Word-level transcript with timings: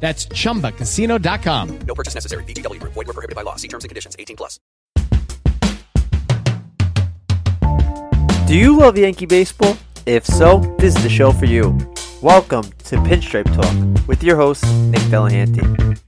That's 0.00 0.26
chumbacasino.com. 0.26 1.78
No 1.80 1.94
purchase 1.94 2.14
necessary. 2.14 2.44
VGW 2.44 2.80
Group. 2.80 2.94
Void 2.94 3.08
were 3.08 3.14
prohibited 3.14 3.36
by 3.36 3.42
law. 3.42 3.56
See 3.56 3.68
terms 3.68 3.84
and 3.84 3.90
conditions. 3.90 4.16
18 4.18 4.36
plus. 4.36 4.58
Do 8.46 8.56
you 8.56 8.74
love 8.74 8.96
Yankee 8.96 9.26
baseball? 9.26 9.76
If 10.06 10.24
so, 10.24 10.60
this 10.78 10.96
is 10.96 11.02
the 11.02 11.10
show 11.10 11.32
for 11.32 11.44
you. 11.44 11.76
Welcome 12.22 12.64
to 12.84 12.96
Pinstripe 12.96 13.52
Talk 13.54 14.08
with 14.08 14.22
your 14.22 14.36
host, 14.36 14.64
Nick 14.90 15.02
Delahanty. 15.02 16.07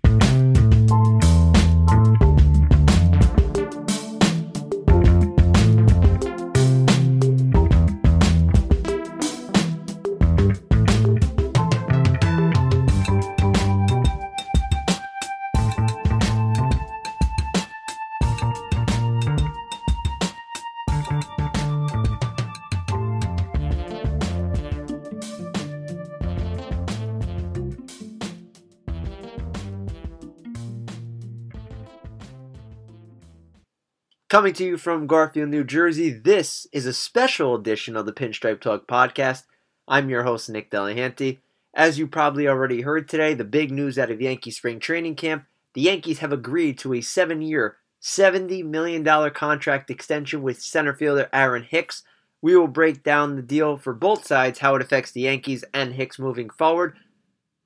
Coming 34.31 34.53
to 34.53 34.65
you 34.65 34.77
from 34.77 35.09
Garfield, 35.09 35.49
New 35.49 35.65
Jersey, 35.65 36.09
this 36.09 36.65
is 36.73 36.87
a 36.87 36.93
special 36.93 37.57
edition 37.57 37.97
of 37.97 38.07
the 38.07 38.13
Pinstripe 38.13 38.61
Talk 38.61 38.87
podcast. 38.87 39.43
I'm 39.89 40.09
your 40.09 40.23
host, 40.23 40.49
Nick 40.49 40.71
Delahanty. 40.71 41.39
As 41.75 41.99
you 41.99 42.07
probably 42.07 42.47
already 42.47 42.83
heard 42.83 43.09
today, 43.09 43.35
the 43.35 43.43
big 43.43 43.73
news 43.73 43.99
out 43.99 44.09
of 44.09 44.21
Yankee 44.21 44.53
spring 44.53 44.79
training 44.79 45.17
camp 45.17 45.47
the 45.75 45.81
Yankees 45.81 46.21
have 46.21 46.33
agreed 46.33 46.79
to 46.79 46.95
a 46.95 47.01
seven 47.01 47.43
year, 47.43 47.79
$70 48.01 48.65
million 48.65 49.05
contract 49.33 49.91
extension 49.91 50.43
with 50.43 50.63
center 50.63 50.95
fielder 50.95 51.29
Aaron 51.33 51.65
Hicks. 51.65 52.05
We 52.41 52.55
will 52.55 52.69
break 52.69 53.03
down 53.03 53.35
the 53.35 53.43
deal 53.43 53.79
for 53.79 53.93
both 53.93 54.25
sides, 54.25 54.61
how 54.61 54.77
it 54.77 54.83
affects 54.83 55.11
the 55.11 55.23
Yankees 55.23 55.65
and 55.75 55.95
Hicks 55.95 56.21
moving 56.21 56.51
forward 56.51 56.97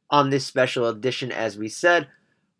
on 0.08 0.31
this 0.31 0.46
special 0.46 0.88
edition, 0.88 1.31
as 1.31 1.58
we 1.58 1.69
said. 1.69 2.08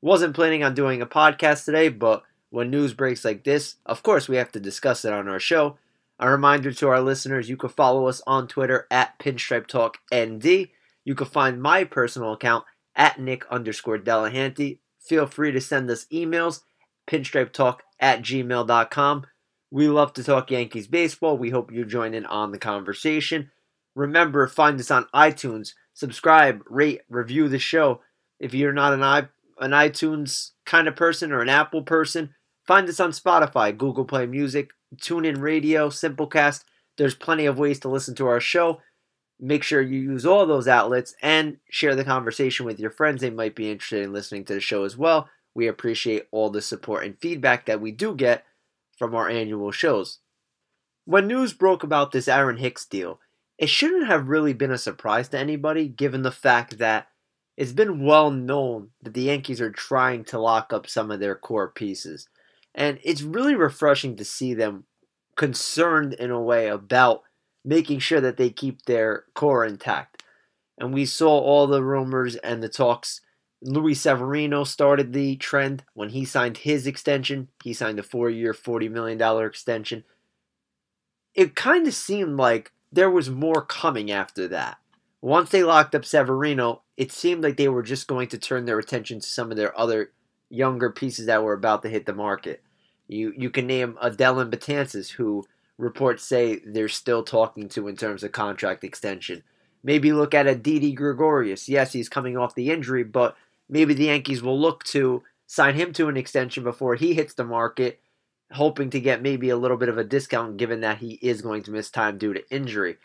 Wasn't 0.03 0.37
planning 0.37 0.63
on 0.63 0.75
doing 0.75 1.01
a 1.01 1.07
podcast 1.07 1.65
today, 1.65 1.89
but 1.89 2.23
when 2.55 2.71
news 2.71 2.95
breaks 2.95 3.25
like 3.25 3.43
this, 3.43 3.79
of 3.85 4.05
course 4.05 4.29
we 4.29 4.37
have 4.37 4.53
to 4.53 4.61
discuss 4.61 5.05
it 5.05 5.13
on 5.13 5.27
our 5.27 5.41
show. 5.41 5.77
A 6.21 6.31
reminder 6.31 6.73
to 6.73 6.89
our 6.89 7.01
listeners, 7.01 7.49
you 7.49 7.57
can 7.57 7.69
follow 7.69 8.07
us 8.07 8.23
on 8.29 8.47
Twitter 8.47 8.87
at 8.93 9.19
Pinstripe 9.19 9.67
Talk 9.67 9.99
ND. 10.15 10.69
You 11.05 11.17
can 11.17 11.27
find 11.27 11.61
my 11.61 11.83
personal 11.83 12.33
account 12.33 12.65
at 12.95 13.19
Nick 13.19 13.45
underscore 13.51 13.99
Delahanty. 13.99 14.79
Feel 15.01 15.27
free 15.27 15.51
to 15.51 15.61
send 15.61 15.91
us 15.91 16.07
emails, 16.13 16.61
pinstripe 17.09 17.53
talk 17.53 17.83
at 17.99 18.23
gmail.com. 18.23 19.27
We 19.73 19.89
love 19.89 20.13
to 20.13 20.23
talk 20.23 20.53
Yankees 20.53 20.87
baseball. 20.87 21.37
We 21.37 21.51
hope 21.51 21.73
you 21.73 21.85
join 21.85 22.15
in 22.15 22.25
on 22.25 22.53
the 22.53 22.59
conversation. 22.59 23.51
Remember, 23.97 24.47
find 24.47 24.79
us 24.79 24.93
on 24.93 25.09
iTunes. 25.13 25.73
Subscribe, 25.93 26.63
rate, 26.71 27.01
review 27.09 27.49
the 27.49 27.59
show. 27.59 28.01
If 28.39 28.55
you're 28.55 28.73
not 28.73 28.93
an, 28.93 29.03
i 29.03 29.19
an 29.59 29.73
iTunes 29.73 30.53
kind 30.65 30.87
of 30.87 30.95
person 30.95 31.33
or 31.33 31.41
an 31.41 31.49
Apple 31.49 31.83
person, 31.83 32.31
Find 32.67 32.89
us 32.89 33.01
on 33.01 33.11
Spotify, 33.11 33.77
Google 33.77 34.05
Play 34.05 34.27
Music, 34.27 34.71
TuneIn 34.97 35.41
Radio, 35.41 35.91
Simplecast. 35.91 36.65
There's 36.97 37.15
plenty 37.15 37.47
of 37.47 37.59
ways 37.59 37.79
to 37.81 37.89
listen 37.89 38.15
to 38.17 38.27
our 38.27 38.41
show. 38.41 38.81
Make 39.39 39.63
sure 39.63 39.83
you 39.83 40.01
use 40.01 40.25
all 40.25 40.47
those 40.47 40.69
outlets 40.69 41.15
and 41.21 41.59
share 41.69 41.95
the 41.95 42.05
conversation 42.05 42.65
with 42.65 42.81
your 42.81 42.91
friends. 42.91 43.21
They 43.21 43.31
might 43.31 43.55
be 43.55 43.71
interested 43.71 44.03
in 44.03 44.13
listening 44.13 44.45
to 44.47 44.55
the 44.55 44.61
show 44.61 44.85
as 44.85 44.97
well. 44.97 45.29
We 45.55 45.67
appreciate 45.67 46.27
all 46.31 46.51
the 46.51 46.63
support 46.63 47.05
and 47.05 47.19
feedback 47.21 47.67
that 47.67 47.81
we 47.81 47.93
do 47.93 48.15
get 48.15 48.45
from 48.97 49.15
our 49.15 49.29
annual 49.29 49.71
shows. 49.71 50.21
When 51.05 51.27
news 51.27 51.53
broke 51.53 51.83
about 51.83 52.13
this 52.13 52.29
Aaron 52.29 52.57
Hicks 52.57 52.87
deal, 52.87 53.21
it 53.59 53.69
shouldn't 53.69 54.07
have 54.07 54.29
really 54.29 54.55
been 54.55 54.71
a 54.71 54.79
surprise 54.79 55.29
to 55.29 55.39
anybody 55.39 55.87
given 55.87 56.23
the 56.23 56.33
fact 56.33 56.79
that 56.79 57.09
it's 57.57 57.73
been 57.73 58.05
well 58.05 58.31
known 58.31 58.91
that 59.03 59.15
the 59.15 59.23
Yankees 59.23 59.61
are 59.61 59.71
trying 59.71 60.25
to 60.25 60.41
lock 60.41 60.73
up 60.73 60.89
some 60.89 61.11
of 61.11 61.21
their 61.21 61.35
core 61.35 61.69
pieces. 61.69 62.29
And 62.75 62.99
it's 63.03 63.23
really 63.23 63.55
refreshing 63.55 64.17
to 64.17 64.25
see 64.25 64.55
them 64.55 64.85
concerned 65.37 66.15
in 66.15 66.31
a 66.31 66.41
way 66.41 66.69
about 66.69 67.23
making 67.65 68.01
sure 68.01 68.21
that 68.21 68.37
they 68.37 68.51
keep 68.51 68.83
their 68.83 69.25
core 69.35 69.65
intact. 69.65 70.23
And 70.79 70.93
we 70.93 71.07
saw 71.07 71.39
all 71.39 71.67
the 71.67 71.83
rumors 71.83 72.37
and 72.37 72.63
the 72.63 72.69
talks. 72.69 73.21
Luis 73.63 74.01
Severino 74.01 74.65
started 74.65 75.13
the 75.13 75.37
trend 75.37 75.85
when 75.95 76.11
he 76.11 76.25
signed 76.25 76.59
his 76.59 76.87
extension. 76.87 77.49
He 77.63 77.73
signed 77.73 77.99
a 77.99 78.03
four 78.03 78.29
year, 78.29 78.53
$40 78.53 78.91
million 78.91 79.47
extension. 79.47 80.05
It 81.35 81.57
kind 81.57 81.87
of 81.87 81.95
seemed 81.95 82.37
like 82.37 82.73
there 82.93 83.11
was 83.11 83.31
more 83.31 83.65
coming 83.65 84.11
after 84.11 84.47
that. 84.49 84.79
Once 85.21 85.51
they 85.51 85.65
locked 85.65 85.95
up 85.95 86.05
Severino, 86.05 86.83
it 86.97 87.11
seemed 87.11 87.43
like 87.43 87.57
they 87.57 87.69
were 87.69 87.83
just 87.83 88.07
going 88.07 88.29
to 88.29 88.39
turn 88.39 88.67
their 88.67 88.79
attention 88.79 89.21
to 89.21 89.27
some 89.27 89.51
of 89.51 89.57
their 89.57 89.77
other 89.79 90.13
younger 90.51 90.91
pieces 90.91 91.27
that 91.27 91.43
were 91.43 91.53
about 91.53 91.83
to 91.83 91.89
hit 91.89 92.07
the 92.07 92.15
market. 92.15 92.63
You 93.09 93.33
you 93.37 93.51
can 93.51 93.67
name 93.67 93.97
Dellin 94.03 94.51
Betances, 94.51 95.11
who 95.11 95.45
reports 95.79 96.25
say 96.25 96.61
they're 96.65 96.89
still 96.89 97.23
talking 97.23 97.69
to 97.71 97.89
in 97.89 97.97
terms 97.97 98.23
of 98.23 98.33
contract 98.33 98.85
extension. 98.85 99.43
Maybe 99.83 100.13
look 100.13 100.33
at 100.33 100.47
a 100.47 100.55
Didi 100.55 100.93
Gregorius. 100.93 101.69
Yes, 101.69 101.93
he's 101.93 102.09
coming 102.09 102.39
off 102.39 102.55
the 102.55 102.71
injury, 102.71 103.05
but 103.05 103.37
maybe 103.69 103.93
the 103.93 104.05
Yankees 104.05 104.43
will 104.43 104.59
look 104.59 104.83
to 104.85 105.23
sign 105.47 105.75
him 105.75 105.93
to 105.93 106.09
an 106.09 106.17
extension 106.17 106.65
before 106.65 106.95
he 106.95 107.15
hits 107.15 107.35
the 107.35 107.45
market, 107.45 108.01
hoping 108.53 108.89
to 108.91 109.01
get 109.01 109.21
maybe 109.21 109.51
a 109.51 109.57
little 109.57 109.77
bit 109.77 109.91
of 109.91 109.99
a 109.99 110.05
discount 110.05 110.57
given 110.57 110.81
that 110.81 110.99
he 110.99 111.19
is 111.21 111.43
going 111.43 111.63
to 111.65 111.71
miss 111.71 111.91
time 111.91 112.17
due 112.17 112.33
to 112.33 112.51
injury. 112.51 112.97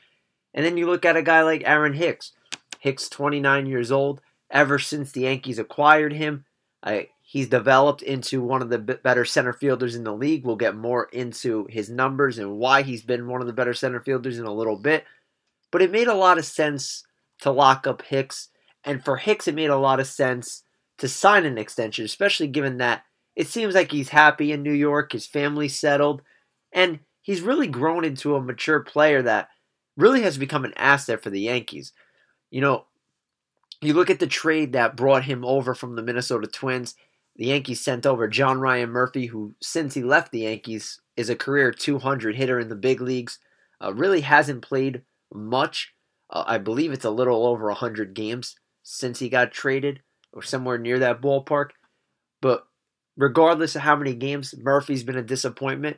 And 0.53 0.65
then 0.65 0.77
you 0.77 0.85
look 0.87 1.05
at 1.05 1.17
a 1.17 1.21
guy 1.21 1.41
like 1.43 1.63
Aaron 1.65 1.93
Hicks. 1.93 2.31
Hicks, 2.79 3.09
29 3.09 3.65
years 3.65 3.91
old. 3.91 4.21
Ever 4.49 4.79
since 4.79 5.11
the 5.11 5.21
Yankees 5.21 5.59
acquired 5.59 6.13
him, 6.13 6.45
uh, 6.81 7.01
he's 7.31 7.47
developed 7.47 8.01
into 8.01 8.41
one 8.41 8.63
of 8.63 8.69
the 8.69 8.79
better 8.79 9.23
center 9.23 9.53
fielders 9.53 9.93
in 9.93 10.03
the 10.03 10.11
league. 10.11 10.43
We'll 10.43 10.55
get 10.55 10.75
more 10.75 11.03
into 11.13 11.67
his 11.69 11.87
numbers 11.87 12.39
and 12.39 12.57
why 12.57 12.81
he's 12.81 13.03
been 13.03 13.27
one 13.27 13.39
of 13.39 13.45
the 13.45 13.53
better 13.53 13.75
center 13.75 13.99
fielders 13.99 14.39
in 14.39 14.45
a 14.45 14.51
little 14.51 14.75
bit. 14.75 15.05
But 15.69 15.83
it 15.83 15.91
made 15.91 16.07
a 16.07 16.15
lot 16.15 16.39
of 16.39 16.45
sense 16.45 17.03
to 17.41 17.51
lock 17.51 17.85
up 17.85 18.01
Hicks. 18.01 18.49
And 18.83 19.05
for 19.05 19.17
Hicks, 19.17 19.47
it 19.47 19.53
made 19.53 19.69
a 19.69 19.77
lot 19.77 19.99
of 19.99 20.07
sense 20.07 20.63
to 20.97 21.07
sign 21.07 21.45
an 21.45 21.59
extension, 21.59 22.03
especially 22.03 22.47
given 22.47 22.79
that 22.79 23.03
it 23.35 23.45
seems 23.45 23.75
like 23.75 23.91
he's 23.91 24.09
happy 24.09 24.51
in 24.51 24.63
New 24.63 24.73
York, 24.73 25.11
his 25.11 25.27
family's 25.27 25.79
settled, 25.79 26.23
and 26.73 26.97
he's 27.21 27.41
really 27.41 27.67
grown 27.67 28.03
into 28.03 28.35
a 28.35 28.41
mature 28.41 28.79
player 28.79 29.21
that 29.21 29.49
really 29.95 30.23
has 30.23 30.39
become 30.39 30.65
an 30.65 30.73
asset 30.77 31.21
for 31.21 31.29
the 31.29 31.41
Yankees. 31.41 31.93
You 32.49 32.61
know, 32.61 32.85
you 33.81 33.93
look 33.93 34.09
at 34.09 34.17
the 34.17 34.25
trade 34.25 34.73
that 34.73 34.97
brought 34.97 35.25
him 35.25 35.45
over 35.45 35.75
from 35.75 35.95
the 35.95 36.01
Minnesota 36.01 36.47
Twins. 36.47 36.95
The 37.39 37.45
Yankees 37.45 37.79
sent 37.79 38.05
over 38.05 38.27
John 38.27 38.59
Ryan 38.59 38.89
Murphy, 38.89 39.27
who, 39.27 39.55
since 39.61 39.93
he 39.93 40.03
left 40.03 40.33
the 40.33 40.41
Yankees, 40.41 40.99
is 41.15 41.29
a 41.29 41.37
career 41.37 41.71
200 41.71 42.35
hitter 42.35 42.59
in 42.59 42.67
the 42.67 42.75
big 42.75 42.99
leagues. 42.99 43.39
Uh, 43.81 43.93
really 43.93 44.19
hasn't 44.21 44.61
played 44.61 45.03
much. 45.33 45.93
Uh, 46.29 46.43
I 46.45 46.57
believe 46.57 46.91
it's 46.91 47.05
a 47.05 47.09
little 47.09 47.47
over 47.47 47.67
100 47.67 48.13
games 48.13 48.57
since 48.83 49.19
he 49.19 49.29
got 49.29 49.53
traded, 49.53 50.01
or 50.33 50.41
somewhere 50.41 50.77
near 50.77 50.99
that 50.99 51.21
ballpark. 51.21 51.69
But 52.41 52.67
regardless 53.15 53.73
of 53.73 53.83
how 53.83 53.95
many 53.95 54.15
games, 54.15 54.53
Murphy's 54.57 55.05
been 55.05 55.15
a 55.15 55.23
disappointment. 55.23 55.95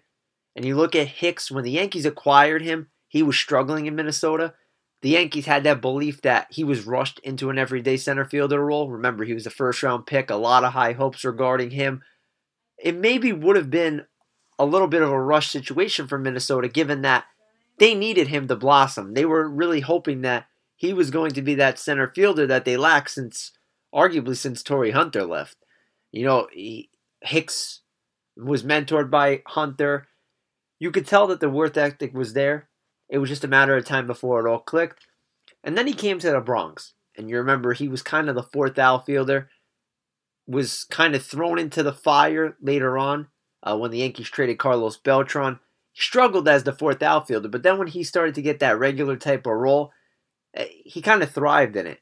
And 0.55 0.63
you 0.63 0.75
look 0.75 0.95
at 0.95 1.07
Hicks, 1.07 1.49
when 1.49 1.63
the 1.63 1.71
Yankees 1.71 2.05
acquired 2.05 2.61
him, 2.61 2.91
he 3.07 3.23
was 3.23 3.35
struggling 3.35 3.87
in 3.87 3.95
Minnesota. 3.95 4.53
The 5.01 5.09
Yankees 5.09 5.47
had 5.47 5.63
that 5.63 5.81
belief 5.81 6.21
that 6.21 6.47
he 6.51 6.63
was 6.63 6.85
rushed 6.85 7.19
into 7.19 7.49
an 7.49 7.57
everyday 7.57 7.97
center 7.97 8.23
fielder 8.23 8.63
role. 8.63 8.89
Remember, 8.89 9.23
he 9.23 9.33
was 9.33 9.47
a 9.47 9.51
first 9.51 9.81
round 9.81 10.05
pick, 10.05 10.29
a 10.29 10.35
lot 10.35 10.63
of 10.63 10.73
high 10.73 10.93
hopes 10.93 11.25
regarding 11.25 11.71
him. 11.71 12.03
It 12.77 12.95
maybe 12.95 13.33
would 13.33 13.55
have 13.55 13.71
been 13.71 14.05
a 14.59 14.65
little 14.65 14.87
bit 14.87 15.01
of 15.01 15.09
a 15.09 15.19
rush 15.19 15.49
situation 15.49 16.07
for 16.07 16.19
Minnesota, 16.19 16.67
given 16.67 17.01
that 17.01 17.25
they 17.79 17.95
needed 17.95 18.27
him 18.27 18.47
to 18.47 18.55
blossom. 18.55 19.15
They 19.15 19.25
were 19.25 19.49
really 19.49 19.79
hoping 19.79 20.21
that 20.21 20.45
he 20.75 20.93
was 20.93 21.09
going 21.09 21.31
to 21.31 21.41
be 21.41 21.55
that 21.55 21.79
center 21.79 22.11
fielder 22.13 22.45
that 22.47 22.65
they 22.65 22.77
lacked 22.77 23.11
since, 23.11 23.53
arguably, 23.93 24.37
since 24.37 24.61
Torii 24.61 24.91
Hunter 24.91 25.23
left. 25.23 25.57
You 26.11 26.25
know, 26.25 26.47
he, 26.51 26.89
Hicks 27.21 27.81
was 28.35 28.63
mentored 28.63 29.09
by 29.09 29.41
Hunter. 29.47 30.07
You 30.79 30.91
could 30.91 31.07
tell 31.07 31.27
that 31.27 31.39
the 31.39 31.49
work 31.49 31.77
ethic 31.77 32.13
was 32.13 32.33
there. 32.33 32.67
It 33.11 33.17
was 33.17 33.29
just 33.29 33.43
a 33.43 33.49
matter 33.49 33.75
of 33.75 33.85
time 33.85 34.07
before 34.07 34.39
it 34.39 34.49
all 34.49 34.59
clicked. 34.59 35.05
And 35.63 35.77
then 35.77 35.85
he 35.85 35.93
came 35.93 36.17
to 36.17 36.31
the 36.31 36.39
Bronx. 36.39 36.93
And 37.17 37.29
you 37.29 37.37
remember 37.37 37.73
he 37.73 37.89
was 37.89 38.01
kind 38.01 38.29
of 38.29 38.35
the 38.35 38.41
fourth 38.41 38.79
outfielder, 38.79 39.49
was 40.47 40.85
kind 40.85 41.13
of 41.13 41.23
thrown 41.23 41.59
into 41.59 41.83
the 41.83 41.91
fire 41.93 42.55
later 42.61 42.97
on 42.97 43.27
uh, 43.61 43.77
when 43.77 43.91
the 43.91 43.99
Yankees 43.99 44.29
traded 44.29 44.57
Carlos 44.57 44.95
Beltran. 44.95 45.59
He 45.91 46.01
struggled 46.01 46.47
as 46.47 46.63
the 46.63 46.71
fourth 46.71 47.03
outfielder, 47.03 47.49
but 47.49 47.63
then 47.63 47.77
when 47.77 47.87
he 47.87 48.01
started 48.03 48.33
to 48.35 48.41
get 48.41 48.59
that 48.59 48.79
regular 48.79 49.17
type 49.17 49.45
of 49.45 49.53
role, 49.53 49.91
eh, 50.53 50.67
he 50.85 51.01
kind 51.01 51.21
of 51.21 51.31
thrived 51.31 51.75
in 51.75 51.85
it. 51.85 51.99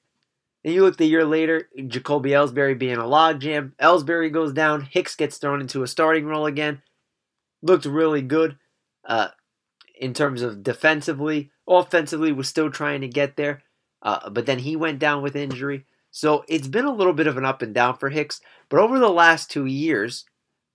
And 0.64 0.74
you 0.74 0.84
look 0.84 0.98
the 0.98 1.06
year 1.06 1.26
later, 1.26 1.70
Jacoby 1.88 2.32
Ellsbury 2.32 2.78
being 2.78 2.98
a 2.98 3.04
logjam. 3.04 3.72
Ellsbury 3.78 4.32
goes 4.32 4.54
down. 4.54 4.82
Hicks 4.82 5.16
gets 5.16 5.38
thrown 5.38 5.60
into 5.60 5.82
a 5.82 5.88
starting 5.88 6.26
role 6.26 6.46
again. 6.46 6.84
Looked 7.64 7.86
really 7.86 8.22
good. 8.22 8.58
Uh, 9.04 9.30
in 10.00 10.14
terms 10.14 10.42
of 10.42 10.64
defensively. 10.64 11.52
Offensively, 11.68 12.32
was 12.32 12.48
still 12.48 12.72
trying 12.72 13.02
to 13.02 13.08
get 13.08 13.36
there, 13.36 13.62
uh, 14.02 14.30
but 14.30 14.48
then 14.48 14.60
he 14.60 14.76
went 14.76 14.98
down 14.98 15.22
with 15.22 15.36
injury. 15.36 15.86
So 16.10 16.44
it's 16.48 16.68
been 16.68 16.86
a 16.86 16.94
little 16.94 17.14
bit 17.14 17.28
of 17.28 17.38
an 17.38 17.46
up 17.46 17.62
and 17.62 17.74
down 17.74 17.98
for 17.98 18.10
Hicks. 18.10 18.42
But 18.70 18.80
over 18.80 18.98
the 18.98 19.10
last 19.10 19.52
two 19.52 19.66
years, 19.66 20.26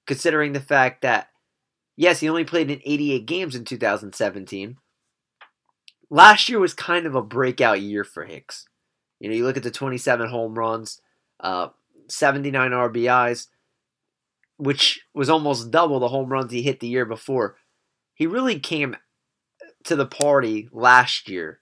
considering 0.07 0.53
the 0.53 0.61
fact 0.61 1.03
that, 1.03 1.29
yes, 1.97 2.21
he 2.21 2.29
only 2.29 2.45
played 2.45 2.71
in 2.71 2.81
88 2.85 3.27
games 3.27 3.57
in 3.57 3.65
2017, 3.65 4.77
last 6.11 6.49
year 6.49 6.61
was 6.61 6.75
kind 6.75 7.07
of 7.07 7.17
a 7.17 7.23
breakout 7.23 7.81
year 7.81 8.05
for 8.05 8.25
Hicks. 8.25 8.67
You 9.19 9.29
know, 9.29 9.35
you 9.35 9.45
look 9.45 9.57
at 9.57 9.63
the 9.63 9.71
27 9.71 10.29
home 10.29 10.55
runs, 10.57 11.01
uh, 11.41 11.69
79 12.09 12.71
RBIs, 12.71 13.49
which 14.57 15.01
was 15.15 15.29
almost 15.29 15.71
double 15.71 15.99
the 15.99 16.09
home 16.09 16.29
runs 16.29 16.53
he 16.53 16.63
hit 16.63 16.81
the 16.81 16.87
year 16.87 17.07
before. 17.07 17.57
He 18.15 18.27
really 18.27 18.61
came 18.61 18.97
to 19.85 19.97
the 19.97 20.07
party 20.07 20.69
last 20.73 21.29
year, 21.29 21.61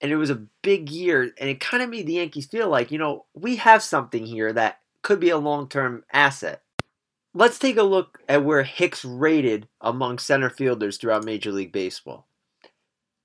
and 0.00 0.10
it 0.10 0.16
was 0.16 0.30
a 0.30 0.46
big 0.62 0.90
year, 0.90 1.22
and 1.38 1.48
it 1.48 1.60
kind 1.60 1.82
of 1.82 1.90
made 1.90 2.06
the 2.06 2.14
Yankees 2.14 2.46
feel 2.46 2.68
like, 2.68 2.90
you 2.90 2.98
know, 2.98 3.26
we 3.34 3.56
have 3.56 3.82
something 3.82 4.26
here 4.26 4.52
that 4.52 4.80
could 5.02 5.20
be 5.20 5.30
a 5.30 5.38
long 5.38 5.68
term 5.68 6.04
asset. 6.12 6.62
Let's 7.34 7.58
take 7.58 7.76
a 7.76 7.82
look 7.82 8.20
at 8.28 8.44
where 8.44 8.62
Hicks 8.62 9.04
rated 9.04 9.68
among 9.80 10.18
center 10.18 10.50
fielders 10.50 10.96
throughout 10.96 11.24
Major 11.24 11.52
League 11.52 11.72
Baseball. 11.72 12.26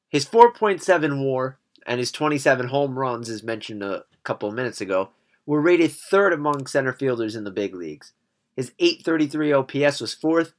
His 0.09 0.25
4.7 0.25 1.23
war 1.23 1.57
and 1.87 1.99
his 1.99 2.11
27 2.11 2.67
home 2.67 2.99
runs, 2.99 3.29
as 3.29 3.43
mentioned 3.43 3.81
a 3.81 4.03
couple 4.23 4.49
of 4.49 4.55
minutes 4.55 4.81
ago, 4.81 5.09
were 5.45 5.61
rated 5.61 5.91
third 5.91 6.33
among 6.33 6.67
center 6.67 6.93
fielders 6.93 7.35
in 7.35 7.43
the 7.43 7.51
big 7.51 7.73
leagues. 7.73 8.13
His 8.55 8.71
833 8.77 9.53
OPS 9.53 9.99
was 9.99 10.13
fourth. 10.13 10.53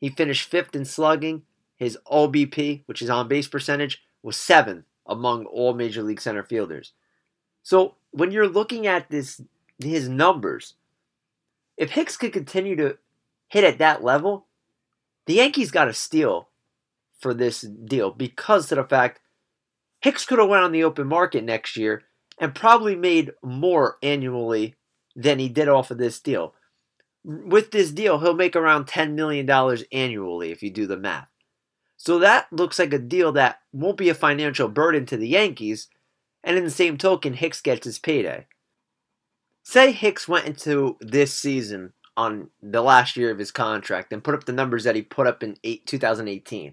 He 0.00 0.08
finished 0.08 0.48
fifth 0.48 0.76
in 0.76 0.84
slugging 0.84 1.42
his 1.80 1.98
OBP, 2.12 2.82
which 2.84 3.00
is 3.00 3.08
on 3.08 3.26
base 3.26 3.48
percentage, 3.48 4.04
was 4.22 4.36
seventh 4.36 4.84
among 5.06 5.46
all 5.46 5.72
major 5.72 6.02
league 6.02 6.20
center 6.20 6.42
fielders. 6.42 6.92
So 7.62 7.96
when 8.10 8.30
you're 8.30 8.46
looking 8.46 8.86
at 8.86 9.08
this 9.08 9.40
his 9.78 10.10
numbers, 10.10 10.74
if 11.78 11.92
Hicks 11.92 12.18
could 12.18 12.34
continue 12.34 12.76
to 12.76 12.98
hit 13.48 13.64
at 13.64 13.78
that 13.78 14.04
level, 14.04 14.46
the 15.24 15.34
Yankees 15.34 15.70
got 15.70 15.88
a 15.88 15.94
steal 15.94 16.50
for 17.18 17.32
this 17.32 17.62
deal 17.62 18.10
because 18.10 18.70
of 18.70 18.76
the 18.76 18.84
fact 18.84 19.20
Hicks 20.02 20.26
could 20.26 20.38
have 20.38 20.48
went 20.48 20.64
on 20.64 20.72
the 20.72 20.84
open 20.84 21.06
market 21.06 21.44
next 21.44 21.78
year 21.78 22.02
and 22.38 22.54
probably 22.54 22.94
made 22.94 23.32
more 23.42 23.96
annually 24.02 24.74
than 25.16 25.38
he 25.38 25.48
did 25.48 25.68
off 25.68 25.90
of 25.90 25.96
this 25.96 26.20
deal. 26.20 26.54
With 27.24 27.70
this 27.70 27.90
deal, 27.90 28.18
he'll 28.18 28.34
make 28.34 28.54
around 28.54 28.86
$10 28.86 29.14
million 29.14 29.48
annually 29.92 30.50
if 30.50 30.62
you 30.62 30.70
do 30.70 30.86
the 30.86 30.98
math. 30.98 31.29
So 32.02 32.18
that 32.20 32.46
looks 32.50 32.78
like 32.78 32.94
a 32.94 32.98
deal 32.98 33.30
that 33.32 33.60
won't 33.74 33.98
be 33.98 34.08
a 34.08 34.14
financial 34.14 34.68
burden 34.68 35.04
to 35.04 35.18
the 35.18 35.28
Yankees, 35.28 35.88
and 36.42 36.56
in 36.56 36.64
the 36.64 36.70
same 36.70 36.96
token, 36.96 37.34
Hicks 37.34 37.60
gets 37.60 37.84
his 37.84 37.98
payday. 37.98 38.46
Say 39.62 39.92
Hicks 39.92 40.26
went 40.26 40.46
into 40.46 40.96
this 41.02 41.34
season 41.34 41.92
on 42.16 42.48
the 42.62 42.80
last 42.80 43.18
year 43.18 43.30
of 43.30 43.38
his 43.38 43.52
contract 43.52 44.14
and 44.14 44.24
put 44.24 44.34
up 44.34 44.44
the 44.44 44.52
numbers 44.54 44.84
that 44.84 44.96
he 44.96 45.02
put 45.02 45.26
up 45.26 45.42
in 45.42 45.58
eight, 45.62 45.84
2018. 45.84 46.72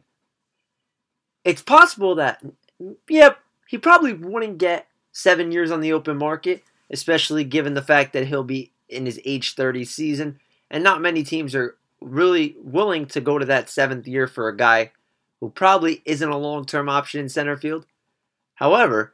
It's 1.43 1.61
possible 1.61 2.15
that, 2.15 2.41
yep, 3.09 3.39
he 3.67 3.77
probably 3.77 4.13
wouldn't 4.13 4.59
get 4.59 4.87
seven 5.11 5.51
years 5.51 5.71
on 5.71 5.81
the 5.81 5.91
open 5.91 6.17
market, 6.17 6.63
especially 6.89 7.43
given 7.43 7.73
the 7.73 7.81
fact 7.81 8.13
that 8.13 8.27
he'll 8.27 8.45
be 8.45 8.71
in 8.87 9.05
his 9.05 9.19
age 9.25 9.55
30 9.55 9.83
season, 9.83 10.39
and 10.71 10.85
not 10.85 11.01
many 11.01 11.21
teams 11.25 11.53
are 11.53 11.75
really 11.99 12.55
willing 12.63 13.05
to 13.07 13.19
go 13.19 13.37
to 13.37 13.45
that 13.45 13.69
seventh 13.69 14.07
year 14.07 14.25
for 14.25 14.47
a 14.47 14.55
guy 14.55 14.91
who 15.39 15.49
probably 15.49 16.01
isn't 16.05 16.29
a 16.29 16.37
long 16.37 16.65
term 16.65 16.89
option 16.89 17.21
in 17.21 17.29
center 17.29 17.57
field. 17.57 17.85
However, 18.55 19.13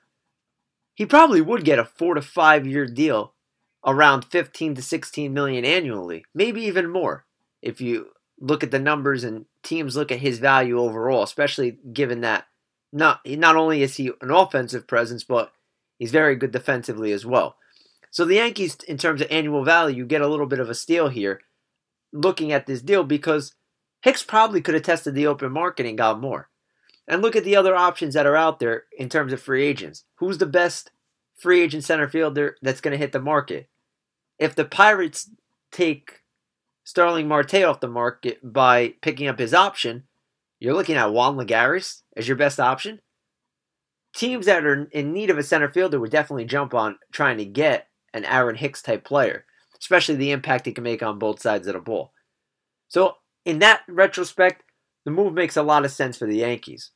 he 0.93 1.05
probably 1.05 1.41
would 1.41 1.65
get 1.65 1.79
a 1.79 1.85
four 1.85 2.13
to 2.15 2.21
five 2.21 2.65
year 2.65 2.85
deal 2.85 3.33
around 3.85 4.25
15 4.25 4.75
to 4.75 4.81
16 4.81 5.33
million 5.33 5.65
annually, 5.65 6.25
maybe 6.33 6.61
even 6.61 6.89
more 6.89 7.25
if 7.61 7.81
you 7.81 8.07
look 8.39 8.63
at 8.63 8.71
the 8.71 8.79
numbers 8.79 9.23
and 9.23 9.45
teams 9.63 9.95
look 9.95 10.11
at 10.11 10.19
his 10.19 10.39
value 10.39 10.79
overall, 10.79 11.23
especially 11.23 11.77
given 11.91 12.21
that 12.21 12.45
not 12.91 13.21
not 13.25 13.55
only 13.55 13.81
is 13.81 13.95
he 13.95 14.11
an 14.21 14.31
offensive 14.31 14.87
presence, 14.87 15.23
but 15.23 15.51
he's 15.97 16.11
very 16.11 16.35
good 16.35 16.51
defensively 16.51 17.11
as 17.11 17.25
well. 17.25 17.55
So 18.11 18.25
the 18.25 18.35
Yankees, 18.35 18.77
in 18.87 18.97
terms 18.97 19.21
of 19.21 19.27
annual 19.31 19.63
value, 19.63 19.97
you 19.97 20.05
get 20.05 20.21
a 20.21 20.27
little 20.27 20.45
bit 20.45 20.59
of 20.59 20.69
a 20.69 20.75
steal 20.75 21.07
here, 21.07 21.41
looking 22.11 22.51
at 22.51 22.67
this 22.67 22.81
deal 22.81 23.03
because 23.03 23.55
Hicks 24.03 24.21
probably 24.21 24.61
could 24.61 24.73
have 24.73 24.83
tested 24.83 25.15
the 25.15 25.27
open 25.27 25.51
market 25.53 25.85
and 25.85 25.97
got 25.97 26.19
more. 26.19 26.49
And 27.07 27.21
look 27.21 27.37
at 27.37 27.45
the 27.45 27.55
other 27.55 27.73
options 27.73 28.13
that 28.13 28.25
are 28.25 28.35
out 28.35 28.59
there 28.59 28.83
in 28.97 29.07
terms 29.07 29.31
of 29.31 29.41
free 29.41 29.65
agents. 29.65 30.03
Who's 30.15 30.37
the 30.37 30.45
best 30.45 30.91
free 31.37 31.61
agent 31.61 31.85
center 31.85 32.09
fielder 32.09 32.57
that's 32.61 32.81
going 32.81 32.91
to 32.91 32.97
hit 32.97 33.13
the 33.13 33.21
market? 33.21 33.69
If 34.37 34.55
the 34.55 34.65
Pirates 34.65 35.29
take 35.71 36.21
Starling 36.83 37.29
Marte 37.29 37.63
off 37.63 37.79
the 37.79 37.87
market 37.87 38.39
by 38.43 38.95
picking 39.01 39.27
up 39.27 39.39
his 39.39 39.53
option, 39.53 40.03
you're 40.59 40.73
looking 40.73 40.95
at 40.95 41.13
Juan 41.13 41.37
Lagares 41.37 42.01
as 42.17 42.27
your 42.27 42.35
best 42.35 42.59
option. 42.59 42.99
Teams 44.13 44.45
that 44.47 44.65
are 44.65 44.83
in 44.91 45.13
need 45.13 45.29
of 45.29 45.37
a 45.37 45.43
center 45.43 45.69
fielder 45.69 45.97
would 45.99 46.11
definitely 46.11 46.45
jump 46.45 46.73
on 46.73 46.99
trying 47.13 47.37
to 47.37 47.45
get 47.45 47.87
an 48.13 48.25
Aaron 48.25 48.57
Hicks 48.57 48.81
type 48.81 49.05
player. 49.05 49.45
especially 49.79 50.15
the 50.15 50.31
impact 50.31 50.65
he 50.65 50.71
can 50.71 50.83
make 50.83 51.03
on 51.03 51.19
both 51.19 51.41
sides 51.41 51.67
of 51.67 51.73
the 51.73 51.79
ball. 51.79 52.13
So, 52.87 53.15
in 53.45 53.59
that 53.59 53.81
retrospect, 53.87 54.63
the 55.05 55.11
move 55.11 55.33
makes 55.33 55.57
a 55.57 55.63
lot 55.63 55.85
of 55.85 55.91
sense 55.91 56.17
for 56.17 56.27
the 56.27 56.37
Yankees. 56.37 56.91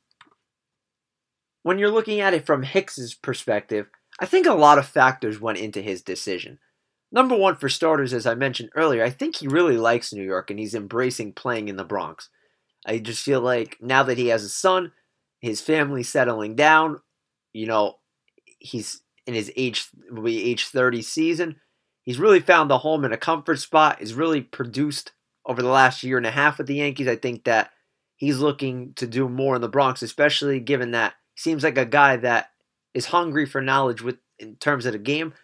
When 1.62 1.78
you're 1.78 1.90
looking 1.90 2.20
at 2.20 2.34
it 2.34 2.46
from 2.46 2.62
Hicks's 2.62 3.14
perspective, 3.14 3.86
I 4.20 4.26
think 4.26 4.46
a 4.46 4.54
lot 4.54 4.78
of 4.78 4.86
factors 4.86 5.40
went 5.40 5.58
into 5.58 5.82
his 5.82 6.02
decision. 6.02 6.58
Number 7.10 7.36
one, 7.36 7.56
for 7.56 7.68
starters, 7.68 8.12
as 8.12 8.26
I 8.26 8.34
mentioned 8.34 8.70
earlier, 8.74 9.02
I 9.02 9.10
think 9.10 9.36
he 9.36 9.48
really 9.48 9.76
likes 9.76 10.12
New 10.12 10.24
York 10.24 10.50
and 10.50 10.58
he's 10.58 10.74
embracing 10.74 11.32
playing 11.32 11.68
in 11.68 11.76
the 11.76 11.84
Bronx. 11.84 12.28
I 12.86 12.98
just 12.98 13.22
feel 13.22 13.40
like 13.40 13.76
now 13.80 14.02
that 14.02 14.18
he 14.18 14.28
has 14.28 14.44
a 14.44 14.48
son, 14.48 14.92
his 15.40 15.60
family 15.60 16.02
settling 16.02 16.54
down, 16.54 17.00
you 17.52 17.66
know, 17.66 17.98
he's 18.58 19.02
in 19.26 19.34
his 19.34 19.52
age 19.56 19.88
will 20.10 20.22
be 20.22 20.50
age 20.50 20.66
30 20.66 21.02
season. 21.02 21.56
He's 22.02 22.18
really 22.18 22.40
found 22.40 22.70
the 22.70 22.78
home 22.78 23.04
in 23.04 23.12
a 23.12 23.18
comfort 23.18 23.58
spot. 23.58 23.98
He's 24.00 24.14
really 24.14 24.40
produced 24.40 25.12
over 25.48 25.62
the 25.62 25.68
last 25.68 26.04
year 26.04 26.16
and 26.16 26.26
a 26.26 26.30
half 26.30 26.58
with 26.58 26.68
the 26.68 26.76
Yankees. 26.76 27.08
I 27.08 27.16
think 27.16 27.44
that 27.44 27.70
he's 28.16 28.38
looking 28.38 28.92
to 28.94 29.06
do 29.06 29.28
more 29.28 29.56
in 29.56 29.60
the 29.60 29.68
Bronx, 29.68 30.02
especially 30.02 30.60
given 30.60 30.92
that 30.92 31.14
seems 31.34 31.64
like 31.64 31.78
a 31.78 31.84
guy 31.84 32.16
that 32.16 32.50
is 32.94 33.06
hungry 33.06 33.46
for 33.46 33.60
knowledge 33.60 34.02
with 34.02 34.18
in 34.38 34.54
terms 34.56 34.86
of 34.86 34.92
the 34.92 34.98
game. 34.98 35.34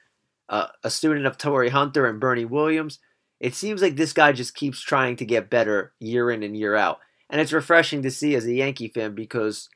Uh, 0.49 0.67
a 0.85 0.91
student 0.91 1.27
of 1.27 1.39
Torii 1.39 1.71
Hunter 1.71 2.07
and 2.07 2.21
Bernie 2.21 2.45
Williams. 2.45 2.99
It 3.41 3.55
seems 3.55 3.83
like 3.83 3.97
this 3.97 4.13
guy 4.13 4.33
just 4.33 4.55
keeps 4.55 4.81
trying 4.81 5.17
to 5.17 5.25
get 5.25 5.51
better 5.51 5.95
year 5.99 6.31
in 6.31 6.43
and 6.43 6.57
year 6.57 6.77
out. 6.77 6.99
And 7.31 7.41
it's 7.41 7.53
refreshing 7.53 8.03
to 8.03 8.11
see 8.11 8.35
as 8.37 8.45
a 8.45 8.53
Yankee 8.53 8.89
fan 8.89 9.15
because 9.15 9.69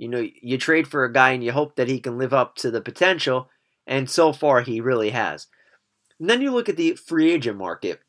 you 0.00 0.08
know, 0.08 0.26
you 0.40 0.56
trade 0.56 0.88
for 0.88 1.04
a 1.04 1.12
guy 1.12 1.32
and 1.32 1.44
you 1.44 1.52
hope 1.52 1.76
that 1.76 1.88
he 1.88 2.00
can 2.00 2.16
live 2.16 2.32
up 2.32 2.56
to 2.56 2.70
the 2.70 2.80
potential, 2.80 3.50
and 3.86 4.08
so 4.08 4.32
far 4.32 4.62
he 4.62 4.80
really 4.80 5.10
has. 5.10 5.46
And 6.18 6.30
then 6.30 6.40
you 6.40 6.52
look 6.52 6.70
at 6.70 6.78
the 6.78 6.94
free 6.94 7.30
agent 7.30 7.58
market. 7.58 8.00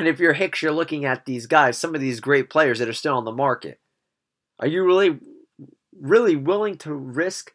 And 0.00 0.08
if 0.08 0.18
you're 0.18 0.32
Hicks, 0.32 0.62
you're 0.62 0.72
looking 0.72 1.04
at 1.04 1.26
these 1.26 1.46
guys, 1.46 1.78
some 1.78 1.94
of 1.94 2.00
these 2.00 2.20
great 2.20 2.48
players 2.50 2.78
that 2.78 2.88
are 2.88 2.94
still 2.94 3.16
on 3.16 3.24
the 3.24 3.32
market. 3.32 3.78
Are 4.58 4.66
you 4.66 4.84
really, 4.84 5.18
really 5.98 6.36
willing 6.36 6.76
to 6.78 6.92
risk 6.92 7.52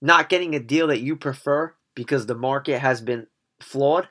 not 0.00 0.28
getting 0.28 0.54
a 0.54 0.60
deal 0.60 0.86
that 0.88 1.00
you 1.00 1.16
prefer 1.16 1.74
because 1.94 2.26
the 2.26 2.34
market 2.34 2.80
has 2.80 3.00
been 3.00 3.26
flawed? 3.60 4.08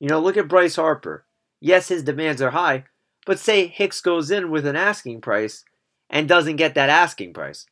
You 0.00 0.08
know, 0.08 0.20
look 0.20 0.36
at 0.36 0.48
Bryce 0.48 0.76
Harper. 0.76 1.24
Yes, 1.60 1.88
his 1.88 2.02
demands 2.02 2.42
are 2.42 2.50
high, 2.50 2.84
but 3.24 3.38
say 3.38 3.66
Hicks 3.66 4.00
goes 4.00 4.30
in 4.30 4.50
with 4.50 4.66
an 4.66 4.76
asking 4.76 5.20
price 5.20 5.64
and 6.08 6.28
doesn't 6.28 6.56
get 6.56 6.74
that 6.74 6.88
asking 6.90 7.32
price 7.32 7.66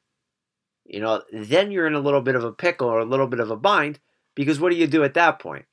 you 0.88 1.00
know, 1.00 1.22
then 1.30 1.70
you're 1.70 1.86
in 1.86 1.94
a 1.94 2.00
little 2.00 2.22
bit 2.22 2.34
of 2.34 2.42
a 2.42 2.52
pickle 2.52 2.88
or 2.88 2.98
a 2.98 3.04
little 3.04 3.26
bit 3.26 3.40
of 3.40 3.50
a 3.50 3.56
bind 3.56 4.00
because 4.34 4.58
what 4.58 4.70
do 4.72 4.76
you 4.76 4.86
do 4.86 5.04
at 5.04 5.14
that 5.14 5.38
point? 5.38 5.66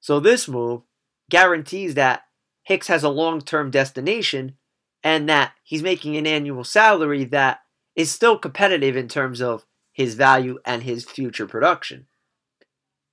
So 0.00 0.20
this 0.20 0.48
move 0.48 0.82
guarantees 1.30 1.94
that 1.94 2.24
Hicks 2.64 2.88
has 2.88 3.04
a 3.04 3.08
long 3.08 3.40
term 3.40 3.70
destination 3.70 4.56
and 5.02 5.28
that 5.28 5.52
he's 5.62 5.82
making 5.82 6.16
an 6.16 6.26
annual 6.26 6.64
salary 6.64 7.24
that 7.24 7.60
is 7.94 8.10
still 8.10 8.38
competitive 8.38 8.96
in 8.96 9.06
terms 9.06 9.40
of 9.40 9.66
his 9.92 10.14
value 10.14 10.58
and 10.64 10.82
his 10.82 11.04
future 11.04 11.46
production. 11.46 12.06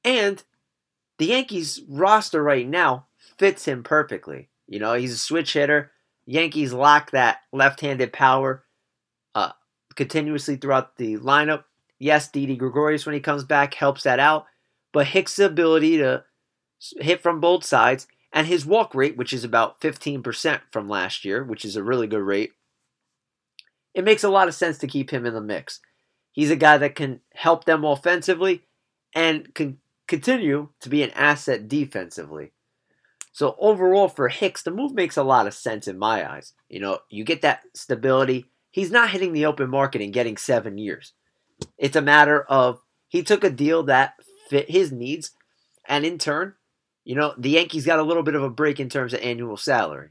And 0.03 0.41
the 1.19 1.27
Yankees 1.27 1.81
roster 1.87 2.41
right 2.41 2.67
now 2.67 3.07
fits 3.37 3.65
him 3.65 3.83
perfectly. 3.83 4.49
You 4.67 4.79
know, 4.79 4.93
he's 4.93 5.13
a 5.13 5.17
switch 5.17 5.53
hitter. 5.53 5.91
Yankees 6.25 6.73
lack 6.73 7.11
that 7.11 7.39
left 7.51 7.81
handed 7.81 8.13
power 8.13 8.63
uh, 9.35 9.51
continuously 9.95 10.55
throughout 10.55 10.95
the 10.97 11.17
lineup. 11.17 11.65
Yes, 11.99 12.29
Didi 12.29 12.55
Gregorius, 12.55 13.05
when 13.05 13.13
he 13.13 13.21
comes 13.21 13.43
back, 13.43 13.73
helps 13.73 14.03
that 14.03 14.19
out. 14.19 14.45
But 14.93 15.07
Hicks' 15.07 15.37
ability 15.37 15.97
to 15.97 16.23
hit 16.99 17.21
from 17.21 17.39
both 17.39 17.63
sides 17.63 18.07
and 18.33 18.47
his 18.47 18.65
walk 18.65 18.95
rate, 18.95 19.17
which 19.17 19.33
is 19.33 19.43
about 19.43 19.81
15% 19.81 20.61
from 20.71 20.89
last 20.89 21.25
year, 21.25 21.43
which 21.43 21.65
is 21.65 21.75
a 21.75 21.83
really 21.83 22.07
good 22.07 22.21
rate, 22.21 22.51
it 23.93 24.03
makes 24.03 24.23
a 24.23 24.29
lot 24.29 24.47
of 24.47 24.55
sense 24.55 24.77
to 24.79 24.87
keep 24.87 25.11
him 25.11 25.25
in 25.25 25.33
the 25.33 25.41
mix. 25.41 25.79
He's 26.31 26.51
a 26.51 26.55
guy 26.55 26.77
that 26.77 26.95
can 26.95 27.19
help 27.33 27.65
them 27.65 27.83
offensively 27.83 28.63
and 29.13 29.53
can 29.53 29.79
continue 30.07 30.69
to 30.79 30.89
be 30.89 31.03
an 31.03 31.11
asset 31.11 31.67
defensively. 31.67 32.53
So 33.33 33.55
overall 33.59 34.07
for 34.07 34.29
Hicks, 34.29 34.63
the 34.63 34.71
move 34.71 34.93
makes 34.93 35.17
a 35.17 35.23
lot 35.23 35.47
of 35.47 35.53
sense 35.53 35.87
in 35.87 35.97
my 35.97 36.29
eyes. 36.29 36.53
You 36.69 36.79
know, 36.79 36.99
you 37.09 37.23
get 37.23 37.41
that 37.41 37.63
stability 37.73 38.45
he's 38.71 38.89
not 38.89 39.11
hitting 39.11 39.33
the 39.33 39.45
open 39.45 39.69
market 39.69 40.01
and 40.01 40.13
getting 40.13 40.37
seven 40.37 40.77
years. 40.77 41.13
It's 41.77 41.95
a 41.95 42.01
matter 42.01 42.43
of 42.43 42.79
he 43.07 43.21
took 43.21 43.43
a 43.43 43.49
deal 43.49 43.83
that 43.83 44.15
fit 44.49 44.71
his 44.71 44.91
needs, 44.91 45.31
and 45.87 46.05
in 46.05 46.17
turn, 46.17 46.55
you 47.03 47.15
know, 47.15 47.33
the 47.37 47.49
Yankees 47.49 47.85
got 47.85 47.99
a 47.99 48.03
little 48.03 48.23
bit 48.23 48.35
of 48.35 48.43
a 48.43 48.49
break 48.49 48.79
in 48.79 48.89
terms 48.89 49.13
of 49.13 49.21
annual 49.21 49.57
salary. 49.57 50.09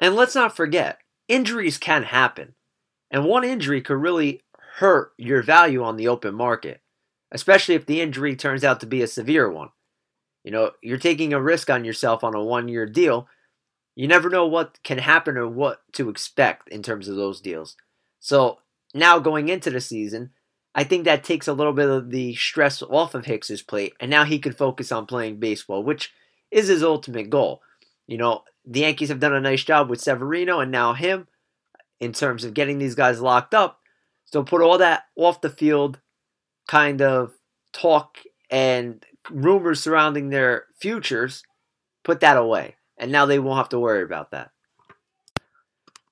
And 0.00 0.14
let's 0.14 0.34
not 0.34 0.56
forget, 0.56 0.98
injuries 1.28 1.78
can 1.78 2.04
happen. 2.04 2.54
And 3.10 3.24
one 3.24 3.44
injury 3.44 3.80
could 3.82 3.98
really 3.98 4.42
hurt 4.76 5.12
your 5.18 5.42
value 5.42 5.82
on 5.82 5.96
the 5.96 6.08
open 6.08 6.34
market, 6.34 6.80
especially 7.30 7.74
if 7.74 7.86
the 7.86 8.00
injury 8.00 8.34
turns 8.34 8.64
out 8.64 8.80
to 8.80 8.86
be 8.86 9.02
a 9.02 9.06
severe 9.06 9.50
one. 9.50 9.68
You 10.44 10.50
know, 10.50 10.72
you're 10.82 10.98
taking 10.98 11.32
a 11.32 11.40
risk 11.40 11.70
on 11.70 11.84
yourself 11.84 12.24
on 12.24 12.34
a 12.34 12.42
one 12.42 12.68
year 12.68 12.86
deal 12.86 13.28
you 13.94 14.08
never 14.08 14.30
know 14.30 14.46
what 14.46 14.78
can 14.82 14.98
happen 14.98 15.36
or 15.36 15.48
what 15.48 15.82
to 15.92 16.08
expect 16.08 16.68
in 16.68 16.82
terms 16.82 17.08
of 17.08 17.16
those 17.16 17.40
deals. 17.40 17.76
So 18.20 18.58
now 18.94 19.18
going 19.18 19.48
into 19.48 19.70
the 19.70 19.80
season, 19.80 20.30
I 20.74 20.84
think 20.84 21.04
that 21.04 21.24
takes 21.24 21.48
a 21.48 21.52
little 21.52 21.72
bit 21.72 21.88
of 21.88 22.10
the 22.10 22.34
stress 22.34 22.82
off 22.82 23.14
of 23.14 23.26
Hicks's 23.26 23.62
plate, 23.62 23.94
and 24.00 24.10
now 24.10 24.24
he 24.24 24.38
can 24.38 24.52
focus 24.52 24.90
on 24.90 25.06
playing 25.06 25.38
baseball, 25.38 25.82
which 25.82 26.12
is 26.50 26.68
his 26.68 26.82
ultimate 26.82 27.30
goal. 27.30 27.62
You 28.06 28.18
know, 28.18 28.44
the 28.64 28.80
Yankees 28.80 29.08
have 29.08 29.20
done 29.20 29.34
a 29.34 29.40
nice 29.40 29.64
job 29.64 29.90
with 29.90 30.00
Severino 30.00 30.60
and 30.60 30.70
now 30.70 30.94
him 30.94 31.28
in 32.00 32.12
terms 32.12 32.44
of 32.44 32.54
getting 32.54 32.78
these 32.78 32.94
guys 32.94 33.20
locked 33.20 33.54
up. 33.54 33.80
So 34.24 34.42
put 34.42 34.62
all 34.62 34.78
that 34.78 35.04
off 35.16 35.40
the 35.40 35.50
field 35.50 36.00
kind 36.68 37.02
of 37.02 37.32
talk 37.72 38.18
and 38.50 39.04
rumors 39.30 39.80
surrounding 39.80 40.30
their 40.30 40.66
futures, 40.78 41.42
put 42.02 42.20
that 42.20 42.36
away 42.36 42.76
and 43.02 43.10
now 43.10 43.26
they 43.26 43.40
won't 43.40 43.58
have 43.58 43.68
to 43.70 43.80
worry 43.80 44.02
about 44.02 44.30
that. 44.30 44.52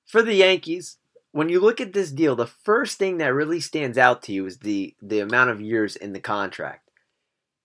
For 0.05 0.21
the 0.21 0.33
Yankees, 0.33 0.97
when 1.31 1.49
you 1.49 1.59
look 1.59 1.79
at 1.79 1.93
this 1.93 2.11
deal, 2.11 2.35
the 2.35 2.45
first 2.47 2.97
thing 2.97 3.17
that 3.17 3.33
really 3.33 3.59
stands 3.59 3.97
out 3.97 4.21
to 4.23 4.33
you 4.33 4.45
is 4.45 4.59
the 4.59 4.95
the 5.01 5.19
amount 5.19 5.49
of 5.49 5.61
years 5.61 5.95
in 5.95 6.13
the 6.13 6.19
contract. 6.19 6.89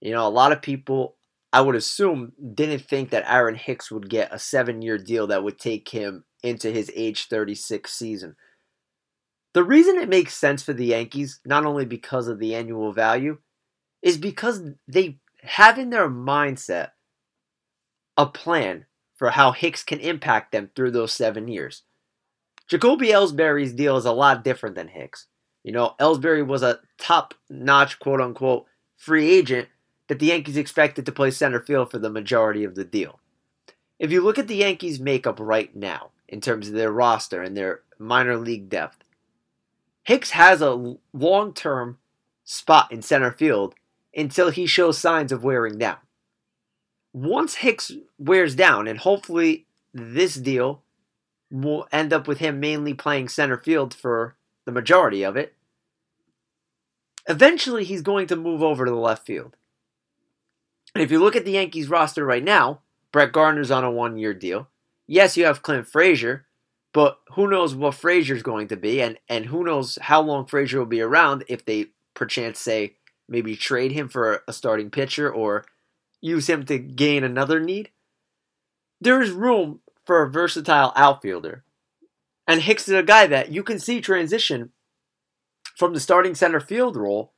You 0.01 0.13
know, 0.13 0.27
a 0.27 0.31
lot 0.31 0.53
of 0.53 0.63
people 0.63 1.17
I 1.53 1.61
would 1.61 1.75
assume 1.75 2.33
didn't 2.55 2.87
think 2.87 3.11
that 3.11 3.31
Aaron 3.31 3.55
Hicks 3.55 3.91
would 3.91 4.11
get 4.11 4.33
a 4.33 4.37
7-year 4.37 4.99
deal 4.99 5.27
that 5.29 5.43
would 5.43 5.59
take 5.59 5.89
him 5.89 6.25
into 6.43 6.71
his 6.71 6.91
age 6.95 7.29
36 7.29 7.91
season. 7.91 8.37
The 9.55 9.65
reason 9.65 9.97
it 9.97 10.09
makes 10.09 10.35
sense 10.35 10.63
for 10.63 10.75
the 10.75 10.87
Yankees, 10.87 11.41
not 11.47 11.65
only 11.65 11.87
because 11.87 12.29
of 12.29 12.39
the 12.39 12.55
annual 12.55 12.93
value, 12.93 13.39
is 14.03 14.19
because 14.19 14.61
they 14.87 15.19
have 15.43 15.79
in 15.79 15.91
their 15.91 16.11
mindset 16.11 16.91
a 18.19 18.27
plan 18.27 18.85
for 19.15 19.31
how 19.31 19.53
Hicks 19.53 19.83
can 19.83 19.99
impact 19.99 20.53
them 20.53 20.71
through 20.77 20.91
those 20.91 21.13
seven 21.13 21.49
years. 21.49 21.85
Jacoby 22.69 23.09
Ellsbury's 23.09 23.73
deal 23.73 23.97
is 23.97 24.05
a 24.05 24.13
lot 24.13 24.45
different 24.45 24.75
than 24.75 24.89
Hicks. 24.89 25.27
You 25.63 25.73
know, 25.73 25.95
Ellsbury 26.01 26.47
was 26.47 26.63
a 26.63 26.81
top 26.99 27.35
notch, 27.49 27.99
quote 27.99 28.21
unquote, 28.21 28.67
free 28.97 29.31
agent 29.31 29.69
that 30.09 30.19
the 30.19 30.27
Yankees 30.27 30.57
expected 30.57 31.07
to 31.07 31.13
play 31.13 31.31
center 31.31 31.61
field 31.61 31.91
for 31.91 31.99
the 31.99 32.11
majority 32.11 32.65
of 32.65 32.75
the 32.75 32.85
deal. 32.85 33.21
If 33.99 34.13
you 34.13 34.23
look 34.23 34.39
at 34.39 34.49
the 34.49 34.57
Yankees' 34.57 35.01
makeup 35.01 35.39
right 35.41 35.75
now, 35.75 36.11
in 36.29 36.41
terms 36.41 36.69
of 36.69 36.75
their 36.75 36.91
roster 36.91 37.41
and 37.43 37.57
their 37.57 37.83
minor 37.99 38.37
league 38.37 38.69
depth, 38.69 38.99
Hicks 40.05 40.31
has 40.31 40.61
a 40.61 40.97
long 41.13 41.53
term 41.53 41.99
spot 42.45 42.93
in 42.93 43.03
center 43.03 43.33
field 43.33 43.75
until 44.15 44.51
he 44.51 44.67
shows 44.67 44.99
signs 44.99 45.33
of 45.33 45.45
wearing 45.45 45.79
down 45.79 45.99
once 47.17 47.55
Hicks 47.57 47.93
wears 48.19 48.55
down, 48.55 48.87
and 48.87 48.99
hopefully 48.99 49.67
this 49.95 50.35
deal 50.35 50.83
will 51.51 51.87
end 51.93 52.13
up 52.13 52.27
with 52.27 52.39
him 52.39 52.61
mainly 52.61 52.95
playing 52.95 53.29
center 53.29 53.57
field 53.57 53.95
for 53.95 54.37
the 54.65 54.73
majority 54.73 55.23
of 55.23 55.37
it, 55.37 55.55
eventually 57.29 57.85
he's 57.85 58.03
going 58.03 58.27
to 58.27 58.37
move 58.37 58.63
over 58.63 58.85
to 58.85 58.91
the 58.91 58.97
left 58.97 59.27
field. 59.27 59.57
And 60.95 61.03
if 61.03 61.11
you 61.11 61.19
look 61.19 61.37
at 61.37 61.45
the 61.45 61.53
Yankees 61.53 61.89
roster 61.89 62.25
right 62.25 62.43
now, 62.43 62.81
Brett 63.13 63.33
Gardner's 63.33 63.71
on 63.71 63.85
a 63.85 63.91
one 63.91 64.19
year 64.19 64.35
deal. 64.35 64.69
Yes, 65.07 65.37
you 65.37 65.45
have 65.45 65.63
Clint 65.63 65.87
Frazier, 65.87 66.47
but 66.93 67.19
who 67.35 67.49
knows 67.49 67.75
what 67.75 67.95
Frazier's 67.95 68.43
going 68.43 68.69
to 68.69 68.77
be, 68.77 69.01
and, 69.01 69.19
and 69.29 69.47
who 69.47 69.63
knows 69.63 69.99
how 70.03 70.21
long 70.21 70.47
Frazier 70.47 70.79
will 70.79 70.87
be 70.87 71.01
around 71.01 71.45
if 71.49 71.65
they 71.65 71.87
perchance 72.15 72.59
say 72.59 72.95
maybe 73.29 73.57
trade 73.57 73.93
him 73.93 74.09
for 74.09 74.43
a 74.49 74.53
starting 74.53 74.91
pitcher 74.91 75.31
or 75.31 75.65
use 76.21 76.49
him 76.49 76.65
to 76.67 76.79
gain 76.79 77.23
another 77.25 77.61
need. 77.61 77.91
There 79.01 79.21
is 79.21 79.31
room 79.31 79.81
for 80.07 80.23
a 80.23 80.31
versatile 80.31 80.93
outfielder. 80.97 81.65
And 82.47 82.63
Hicks 82.63 82.89
is 82.89 82.95
a 82.95 83.03
guy 83.03 83.27
that 83.27 83.51
you 83.51 83.63
can 83.63 83.79
see 83.79 84.01
transition 84.01 84.71
from 85.77 85.93
the 85.93 86.01
starting 86.01 86.35
center 86.35 86.61
field 86.61 86.97
role 86.97 87.35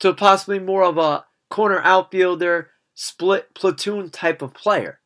to 0.00 0.12
possibly 0.12 0.58
more 0.58 0.82
of 0.82 0.98
a 0.98 1.24
corner 1.48 1.80
outfielder 1.80 2.70
split 2.94 3.54
platoon 3.54 4.10
type 4.10 4.42
of 4.42 4.52
player. 4.52 5.00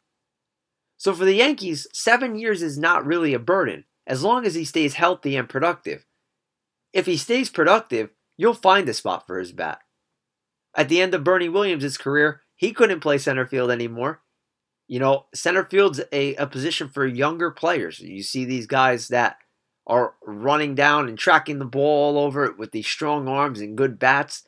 So 0.96 1.12
for 1.12 1.24
the 1.24 1.34
Yankees, 1.34 1.86
seven 1.92 2.36
years 2.36 2.62
is 2.62 2.78
not 2.78 3.04
really 3.04 3.34
a 3.34 3.38
burden 3.38 3.84
as 4.06 4.22
long 4.22 4.46
as 4.46 4.54
he 4.54 4.64
stays 4.64 4.94
healthy 4.94 5.36
and 5.36 5.48
productive. 5.48 6.06
If 6.92 7.06
he 7.06 7.16
stays 7.16 7.50
productive, 7.50 8.10
you'll 8.36 8.54
find 8.54 8.88
a 8.88 8.94
spot 8.94 9.26
for 9.26 9.38
his 9.38 9.52
bat. 9.52 9.80
At 10.74 10.88
the 10.88 11.00
end 11.00 11.14
of 11.14 11.24
Bernie 11.24 11.48
Williams' 11.48 11.98
career, 11.98 12.42
he 12.54 12.72
couldn't 12.72 13.00
play 13.00 13.18
center 13.18 13.46
field 13.46 13.70
anymore. 13.70 14.22
You 14.88 15.00
know, 15.00 15.26
center 15.34 15.64
field's 15.64 16.00
a, 16.12 16.34
a 16.36 16.46
position 16.46 16.88
for 16.88 17.06
younger 17.06 17.50
players. 17.50 17.98
You 17.98 18.22
see 18.22 18.44
these 18.44 18.66
guys 18.66 19.08
that 19.08 19.36
are 19.86 20.14
running 20.24 20.74
down 20.74 21.08
and 21.08 21.18
tracking 21.18 21.58
the 21.58 21.64
ball 21.64 22.16
all 22.16 22.24
over 22.24 22.44
it 22.44 22.58
with 22.58 22.72
these 22.72 22.86
strong 22.86 23.28
arms 23.28 23.60
and 23.60 23.76
good 23.76 23.98
bats. 23.98 24.42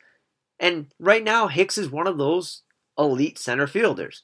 And 0.59 0.93
right 0.99 1.23
now, 1.23 1.47
Hicks 1.47 1.77
is 1.77 1.89
one 1.89 2.07
of 2.07 2.17
those 2.17 2.63
elite 2.97 3.39
center 3.39 3.67
fielders. 3.67 4.23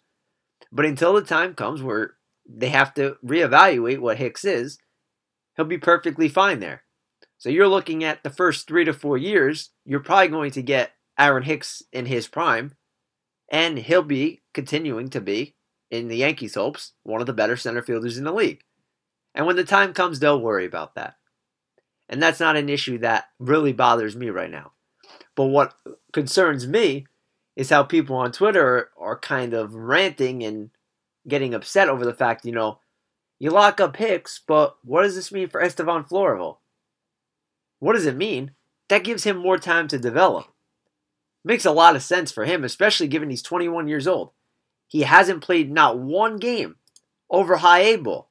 But 0.71 0.85
until 0.85 1.13
the 1.13 1.21
time 1.21 1.53
comes 1.53 1.81
where 1.81 2.15
they 2.47 2.69
have 2.69 2.93
to 2.95 3.15
reevaluate 3.25 3.99
what 3.99 4.17
Hicks 4.17 4.43
is, 4.43 4.77
he'll 5.55 5.65
be 5.65 5.77
perfectly 5.77 6.27
fine 6.27 6.59
there. 6.59 6.83
So 7.37 7.49
you're 7.49 7.67
looking 7.67 8.03
at 8.03 8.23
the 8.23 8.29
first 8.29 8.67
three 8.67 8.85
to 8.85 8.93
four 8.93 9.17
years, 9.17 9.71
you're 9.85 9.99
probably 9.99 10.27
going 10.29 10.51
to 10.51 10.61
get 10.61 10.91
Aaron 11.17 11.43
Hicks 11.43 11.81
in 11.93 12.05
his 12.05 12.27
prime, 12.27 12.73
and 13.49 13.77
he'll 13.77 14.01
be 14.01 14.41
continuing 14.53 15.09
to 15.11 15.21
be, 15.21 15.54
in 15.91 16.07
the 16.07 16.17
Yankees' 16.17 16.55
hopes, 16.55 16.93
one 17.03 17.21
of 17.21 17.27
the 17.27 17.33
better 17.33 17.55
center 17.55 17.81
fielders 17.81 18.17
in 18.17 18.23
the 18.23 18.33
league. 18.33 18.63
And 19.33 19.45
when 19.45 19.55
the 19.55 19.63
time 19.63 19.93
comes, 19.93 20.19
they'll 20.19 20.39
worry 20.39 20.65
about 20.65 20.95
that. 20.95 21.15
And 22.07 22.21
that's 22.21 22.39
not 22.39 22.55
an 22.55 22.69
issue 22.69 22.97
that 22.99 23.25
really 23.39 23.73
bothers 23.73 24.15
me 24.15 24.29
right 24.29 24.49
now. 24.49 24.71
But 25.35 25.45
what 25.45 25.73
concerns 26.13 26.67
me 26.67 27.05
is 27.55 27.69
how 27.69 27.83
people 27.83 28.15
on 28.15 28.31
Twitter 28.31 28.89
are 28.97 29.17
kind 29.17 29.53
of 29.53 29.73
ranting 29.73 30.43
and 30.43 30.69
getting 31.27 31.53
upset 31.53 31.89
over 31.89 32.05
the 32.05 32.13
fact, 32.13 32.45
you 32.45 32.51
know, 32.51 32.79
you 33.39 33.49
lock 33.49 33.81
up 33.81 33.97
Hicks, 33.97 34.39
but 34.45 34.77
what 34.83 35.03
does 35.03 35.15
this 35.15 35.31
mean 35.31 35.49
for 35.49 35.61
Estevan 35.61 36.03
Florial? 36.03 36.57
What 37.79 37.93
does 37.93 38.05
it 38.05 38.15
mean? 38.15 38.51
That 38.87 39.03
gives 39.03 39.23
him 39.23 39.37
more 39.37 39.57
time 39.57 39.87
to 39.89 39.97
develop. 39.97 40.47
Makes 41.43 41.65
a 41.65 41.71
lot 41.71 41.95
of 41.95 42.03
sense 42.03 42.31
for 42.31 42.45
him, 42.45 42.63
especially 42.63 43.07
given 43.07 43.29
he's 43.29 43.41
21 43.41 43.87
years 43.87 44.07
old. 44.07 44.31
He 44.87 45.01
hasn't 45.01 45.43
played 45.43 45.71
not 45.71 45.97
one 45.97 46.37
game 46.37 46.75
over 47.29 47.57
high 47.57 47.79
A 47.79 47.97
ball. 47.97 48.29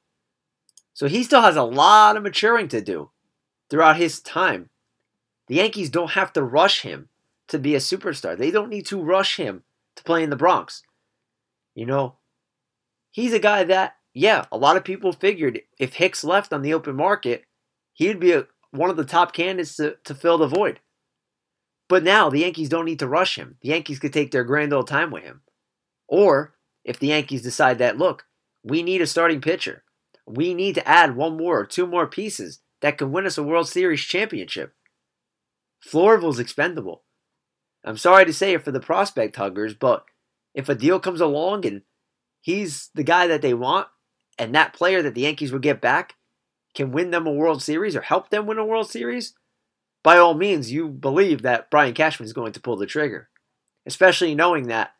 So 0.93 1.07
he 1.07 1.23
still 1.23 1.41
has 1.41 1.57
a 1.57 1.63
lot 1.63 2.15
of 2.15 2.23
maturing 2.23 2.69
to 2.69 2.81
do 2.81 3.11
throughout 3.69 3.97
his 3.97 4.21
time. 4.21 4.69
The 5.47 5.55
Yankees 5.55 5.89
don't 5.89 6.11
have 6.11 6.33
to 6.33 6.43
rush 6.43 6.81
him 6.81 7.09
to 7.49 7.59
be 7.59 7.75
a 7.75 7.79
superstar. 7.79 8.37
They 8.37 8.51
don't 8.51 8.69
need 8.69 8.85
to 8.87 9.01
rush 9.01 9.37
him 9.37 9.63
to 9.95 10.03
play 10.03 10.23
in 10.23 10.29
the 10.29 10.35
Bronx. 10.35 10.83
You 11.75 11.85
know, 11.85 12.15
he's 13.11 13.33
a 13.33 13.39
guy 13.39 13.65
that, 13.65 13.97
yeah, 14.13 14.45
a 14.51 14.57
lot 14.57 14.77
of 14.77 14.85
people 14.85 15.11
figured 15.11 15.61
if 15.77 15.95
Hicks 15.95 16.23
left 16.23 16.53
on 16.53 16.61
the 16.61 16.73
open 16.73 16.95
market, 16.95 17.43
he'd 17.93 18.19
be 18.19 18.31
a, 18.31 18.47
one 18.71 18.89
of 18.89 18.97
the 18.97 19.03
top 19.03 19.33
candidates 19.33 19.75
to, 19.75 19.97
to 20.05 20.15
fill 20.15 20.37
the 20.37 20.47
void. 20.47 20.79
But 21.87 22.03
now 22.03 22.29
the 22.29 22.39
Yankees 22.39 22.69
don't 22.69 22.85
need 22.85 22.99
to 22.99 23.07
rush 23.07 23.37
him. 23.37 23.57
The 23.61 23.69
Yankees 23.69 23.99
could 23.99 24.13
take 24.13 24.31
their 24.31 24.43
grand 24.43 24.73
old 24.73 24.87
time 24.87 25.11
with 25.11 25.23
him. 25.23 25.41
Or 26.07 26.55
if 26.83 26.99
the 26.99 27.07
Yankees 27.07 27.41
decide 27.41 27.79
that, 27.79 27.97
look, 27.97 28.25
we 28.63 28.83
need 28.83 29.01
a 29.01 29.07
starting 29.07 29.41
pitcher, 29.41 29.83
we 30.25 30.53
need 30.53 30.75
to 30.75 30.87
add 30.87 31.15
one 31.15 31.37
more 31.37 31.59
or 31.59 31.65
two 31.65 31.85
more 31.85 32.07
pieces 32.07 32.59
that 32.81 32.97
can 32.97 33.11
win 33.11 33.25
us 33.25 33.37
a 33.37 33.43
World 33.43 33.67
Series 33.67 34.01
championship. 34.01 34.73
Florial's 35.79 36.39
expendable. 36.39 37.03
I'm 37.83 37.97
sorry 37.97 38.25
to 38.25 38.33
say 38.33 38.53
it 38.53 38.63
for 38.63 38.71
the 38.71 38.79
prospect 38.79 39.35
huggers, 39.35 39.75
but 39.75 40.05
if 40.53 40.69
a 40.69 40.75
deal 40.75 40.99
comes 40.99 41.21
along 41.21 41.65
and 41.65 41.83
he's 42.41 42.89
the 42.95 43.03
guy 43.03 43.27
that 43.27 43.41
they 43.41 43.53
want, 43.53 43.87
and 44.37 44.53
that 44.53 44.73
player 44.73 45.01
that 45.01 45.15
the 45.15 45.21
Yankees 45.21 45.51
will 45.51 45.59
get 45.59 45.79
back 45.79 46.15
can 46.73 46.91
win 46.91 47.11
them 47.11 47.25
a 47.25 47.31
World 47.31 47.63
Series 47.63 47.95
or 47.95 48.01
help 48.01 48.29
them 48.29 48.45
win 48.45 48.57
a 48.57 48.65
World 48.65 48.89
Series, 48.89 49.33
by 50.03 50.17
all 50.17 50.33
means, 50.33 50.71
you 50.71 50.87
believe 50.87 51.41
that 51.41 51.71
Brian 51.71 51.93
Cashman 51.93 52.25
is 52.25 52.33
going 52.33 52.51
to 52.51 52.59
pull 52.59 52.75
the 52.75 52.85
trigger. 52.85 53.29
Especially 53.85 54.35
knowing 54.35 54.67
that 54.67 54.91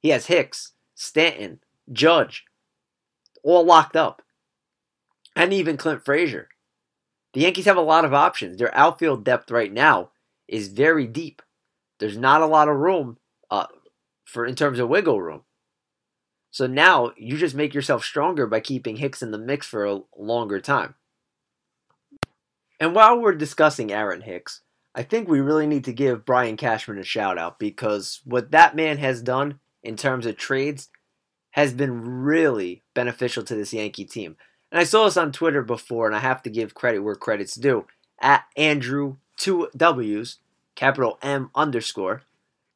he 0.00 0.10
has 0.10 0.26
Hicks, 0.26 0.72
Stanton, 0.94 1.60
Judge, 1.92 2.44
all 3.42 3.64
locked 3.64 3.96
up, 3.96 4.22
and 5.36 5.52
even 5.52 5.76
Clint 5.76 6.04
Frazier. 6.04 6.48
The 7.32 7.40
Yankees 7.40 7.66
have 7.66 7.76
a 7.76 7.82
lot 7.82 8.04
of 8.04 8.12
options. 8.12 8.56
Their 8.56 8.74
outfield 8.76 9.24
depth 9.24 9.50
right 9.50 9.72
now 9.72 10.10
is 10.48 10.68
very 10.68 11.06
deep. 11.06 11.42
There's 11.98 12.18
not 12.18 12.42
a 12.42 12.46
lot 12.46 12.68
of 12.68 12.76
room 12.76 13.18
uh, 13.50 13.66
for 14.24 14.44
in 14.44 14.56
terms 14.56 14.78
of 14.78 14.88
wiggle 14.88 15.20
room. 15.20 15.42
So 16.50 16.66
now 16.66 17.12
you 17.16 17.36
just 17.36 17.54
make 17.54 17.74
yourself 17.74 18.04
stronger 18.04 18.46
by 18.46 18.60
keeping 18.60 18.96
Hicks 18.96 19.22
in 19.22 19.30
the 19.30 19.38
mix 19.38 19.66
for 19.66 19.84
a 19.84 20.00
longer 20.16 20.60
time. 20.60 20.94
And 22.80 22.94
while 22.94 23.20
we're 23.20 23.34
discussing 23.34 23.92
Aaron 23.92 24.22
Hicks, 24.22 24.62
I 24.94 25.04
think 25.04 25.28
we 25.28 25.40
really 25.40 25.66
need 25.66 25.84
to 25.84 25.92
give 25.92 26.24
Brian 26.24 26.56
Cashman 26.56 26.98
a 26.98 27.04
shout 27.04 27.38
out 27.38 27.60
because 27.60 28.20
what 28.24 28.50
that 28.50 28.74
man 28.74 28.98
has 28.98 29.22
done 29.22 29.60
in 29.82 29.96
terms 29.96 30.26
of 30.26 30.36
trades 30.36 30.88
has 31.52 31.72
been 31.72 32.22
really 32.22 32.82
beneficial 32.94 33.42
to 33.44 33.54
this 33.54 33.72
Yankee 33.72 34.04
team. 34.04 34.36
And 34.70 34.80
I 34.80 34.84
saw 34.84 35.04
this 35.04 35.16
on 35.16 35.32
Twitter 35.32 35.62
before, 35.62 36.06
and 36.06 36.14
I 36.14 36.20
have 36.20 36.42
to 36.42 36.50
give 36.50 36.74
credit 36.74 37.00
where 37.00 37.16
credit's 37.16 37.56
due. 37.56 37.86
At 38.20 38.44
Andrew, 38.56 39.16
two 39.36 39.68
W's, 39.76 40.38
capital 40.76 41.18
M 41.22 41.50
underscore, 41.54 42.22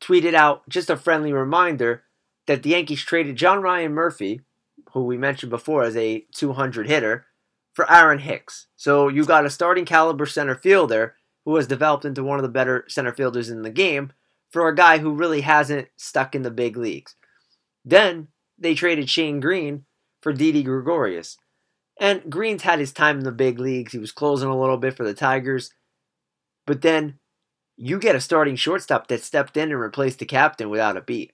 tweeted 0.00 0.34
out 0.34 0.68
just 0.68 0.90
a 0.90 0.96
friendly 0.96 1.32
reminder 1.32 2.02
that 2.46 2.62
the 2.62 2.70
Yankees 2.70 3.02
traded 3.02 3.36
John 3.36 3.62
Ryan 3.62 3.92
Murphy, 3.92 4.40
who 4.92 5.04
we 5.04 5.16
mentioned 5.16 5.50
before 5.50 5.84
as 5.84 5.96
a 5.96 6.24
200 6.34 6.88
hitter, 6.88 7.26
for 7.72 7.90
Aaron 7.90 8.20
Hicks. 8.20 8.66
So 8.76 9.08
you 9.08 9.24
got 9.24 9.46
a 9.46 9.50
starting 9.50 9.84
caliber 9.84 10.26
center 10.26 10.54
fielder 10.54 11.14
who 11.44 11.56
has 11.56 11.66
developed 11.66 12.04
into 12.04 12.24
one 12.24 12.38
of 12.38 12.42
the 12.42 12.48
better 12.48 12.84
center 12.88 13.12
fielders 13.12 13.50
in 13.50 13.62
the 13.62 13.70
game 13.70 14.12
for 14.54 14.68
a 14.68 14.74
guy 14.74 14.98
who 14.98 15.10
really 15.10 15.40
hasn't 15.40 15.88
stuck 15.96 16.32
in 16.36 16.42
the 16.42 16.50
big 16.50 16.76
leagues. 16.76 17.16
Then 17.84 18.28
they 18.56 18.76
traded 18.76 19.10
Shane 19.10 19.40
Greene 19.40 19.84
for 20.22 20.32
Didi 20.32 20.62
Gregorius. 20.62 21.38
And 21.98 22.30
Greene's 22.30 22.62
had 22.62 22.78
his 22.78 22.92
time 22.92 23.18
in 23.18 23.24
the 23.24 23.32
big 23.32 23.58
leagues. 23.58 23.90
He 23.90 23.98
was 23.98 24.12
closing 24.12 24.48
a 24.48 24.56
little 24.56 24.76
bit 24.76 24.96
for 24.96 25.02
the 25.02 25.12
Tigers. 25.12 25.72
But 26.66 26.82
then 26.82 27.18
you 27.76 27.98
get 27.98 28.14
a 28.14 28.20
starting 28.20 28.54
shortstop 28.54 29.08
that 29.08 29.24
stepped 29.24 29.56
in 29.56 29.72
and 29.72 29.80
replaced 29.80 30.20
the 30.20 30.24
captain 30.24 30.70
without 30.70 30.96
a 30.96 31.00
beat. 31.00 31.32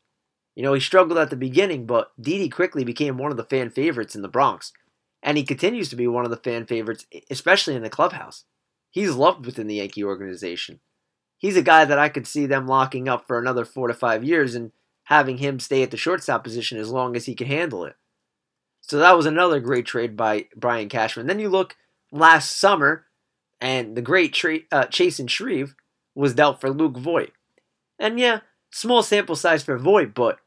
You 0.57 0.63
know, 0.63 0.73
he 0.73 0.81
struggled 0.81 1.19
at 1.19 1.29
the 1.29 1.37
beginning, 1.37 1.85
but 1.85 2.13
Didi 2.19 2.49
quickly 2.49 2.85
became 2.85 3.19
one 3.19 3.31
of 3.31 3.37
the 3.37 3.45
fan 3.45 3.69
favorites 3.69 4.17
in 4.17 4.23
the 4.23 4.29
Bronx. 4.29 4.73
And 5.23 5.37
he 5.37 5.45
continues 5.45 5.91
to 5.91 5.97
be 5.97 6.07
one 6.07 6.25
of 6.25 6.31
the 6.31 6.39
fan 6.39 6.65
favorites, 6.65 7.05
especially 7.31 7.75
in 7.75 7.83
the 7.83 7.91
clubhouse. 7.91 8.47
He's 8.91 9.15
loved 9.15 9.45
within 9.45 9.67
the 9.67 9.75
Yankee 9.75 10.05
organization. 10.05 10.81
He's 11.41 11.57
a 11.57 11.63
guy 11.63 11.87
that 11.87 11.99
I 11.99 12.11
could 12.11 12.27
see 12.27 12.45
them 12.45 12.67
locking 12.67 13.09
up 13.09 13.27
for 13.27 13.39
another 13.39 13.65
four 13.65 13.89
to 13.89 13.95
five 13.95 14.23
years 14.23 14.55
and 14.55 14.73
having 15.05 15.39
him 15.39 15.59
stay 15.59 15.83
at 15.83 15.91
the 15.91 15.97
shortstop 15.97 16.45
position 16.45 16.77
as 16.77 16.91
long 16.91 17.17
as 17.17 17.25
he 17.25 17.35
can 17.35 17.47
handle 17.47 17.87
it. 17.87 17.97
So 18.83 18.99
that 18.99 19.17
was 19.17 19.25
another 19.25 19.59
great 19.59 19.87
trade 19.87 20.19
by 20.19 20.49
Brian 20.55 20.91
Cashman. 20.91 21.27
Then 21.27 21.39
you 21.39 21.49
look 21.49 21.77
last 22.13 22.59
summer, 22.59 23.07
and 23.59 23.97
the 23.97 24.03
great 24.03 24.35
tra- 24.35 24.59
uh, 24.71 24.85
Chasen 24.85 25.31
Shreve 25.31 25.75
was 26.15 26.35
dealt 26.35 26.61
for 26.61 26.69
Luke 26.69 26.99
Voit. 26.99 27.33
And 27.99 28.21
yeah, 28.21 28.41
small 28.71 29.03
sample 29.03 29.37
size 29.37 29.63
for 29.63 29.79
Voit, 29.79 30.13
but 30.15 30.41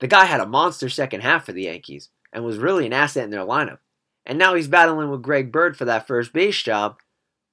the 0.00 0.06
guy 0.06 0.26
had 0.26 0.40
a 0.40 0.46
monster 0.46 0.90
second 0.90 1.22
half 1.22 1.46
for 1.46 1.52
the 1.52 1.62
Yankees 1.62 2.10
and 2.34 2.44
was 2.44 2.58
really 2.58 2.84
an 2.84 2.92
asset 2.92 3.24
in 3.24 3.30
their 3.30 3.46
lineup. 3.46 3.78
And 4.26 4.38
now 4.38 4.54
he's 4.54 4.68
battling 4.68 5.10
with 5.10 5.22
Greg 5.22 5.50
Bird 5.50 5.74
for 5.74 5.86
that 5.86 6.06
first 6.06 6.34
base 6.34 6.62
job, 6.62 6.98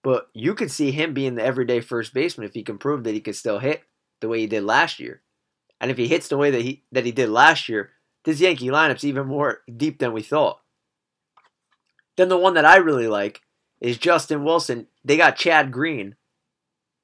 but 0.05 0.29
you 0.35 0.53
could 0.53 0.69
see 0.69 0.91
him 0.91 1.15
being 1.15 1.33
the 1.33 1.43
everyday 1.43 1.79
first 1.79 2.13
baseman 2.13 2.45
if 2.45 2.53
he 2.53 2.61
can 2.61 2.77
prove 2.77 3.03
that 3.03 3.15
he 3.15 3.19
could 3.19 3.35
still 3.35 3.57
hit 3.57 3.81
the 4.21 4.27
way 4.27 4.39
he 4.39 4.45
did 4.45 4.63
last 4.63 4.99
year. 4.99 5.23
And 5.81 5.89
if 5.89 5.97
he 5.97 6.07
hits 6.07 6.27
the 6.27 6.37
way 6.37 6.51
that 6.51 6.61
he 6.61 6.83
that 6.91 7.07
he 7.07 7.11
did 7.11 7.27
last 7.27 7.67
year, 7.67 7.89
this 8.23 8.39
Yankee 8.39 8.67
lineup's 8.67 9.03
even 9.03 9.25
more 9.25 9.61
deep 9.75 9.97
than 9.97 10.13
we 10.13 10.21
thought. 10.21 10.59
Then 12.17 12.29
the 12.29 12.37
one 12.37 12.53
that 12.53 12.65
I 12.65 12.75
really 12.75 13.07
like 13.07 13.41
is 13.81 13.97
Justin 13.97 14.43
Wilson. 14.43 14.85
They 15.03 15.17
got 15.17 15.37
Chad 15.37 15.71
Green 15.71 16.15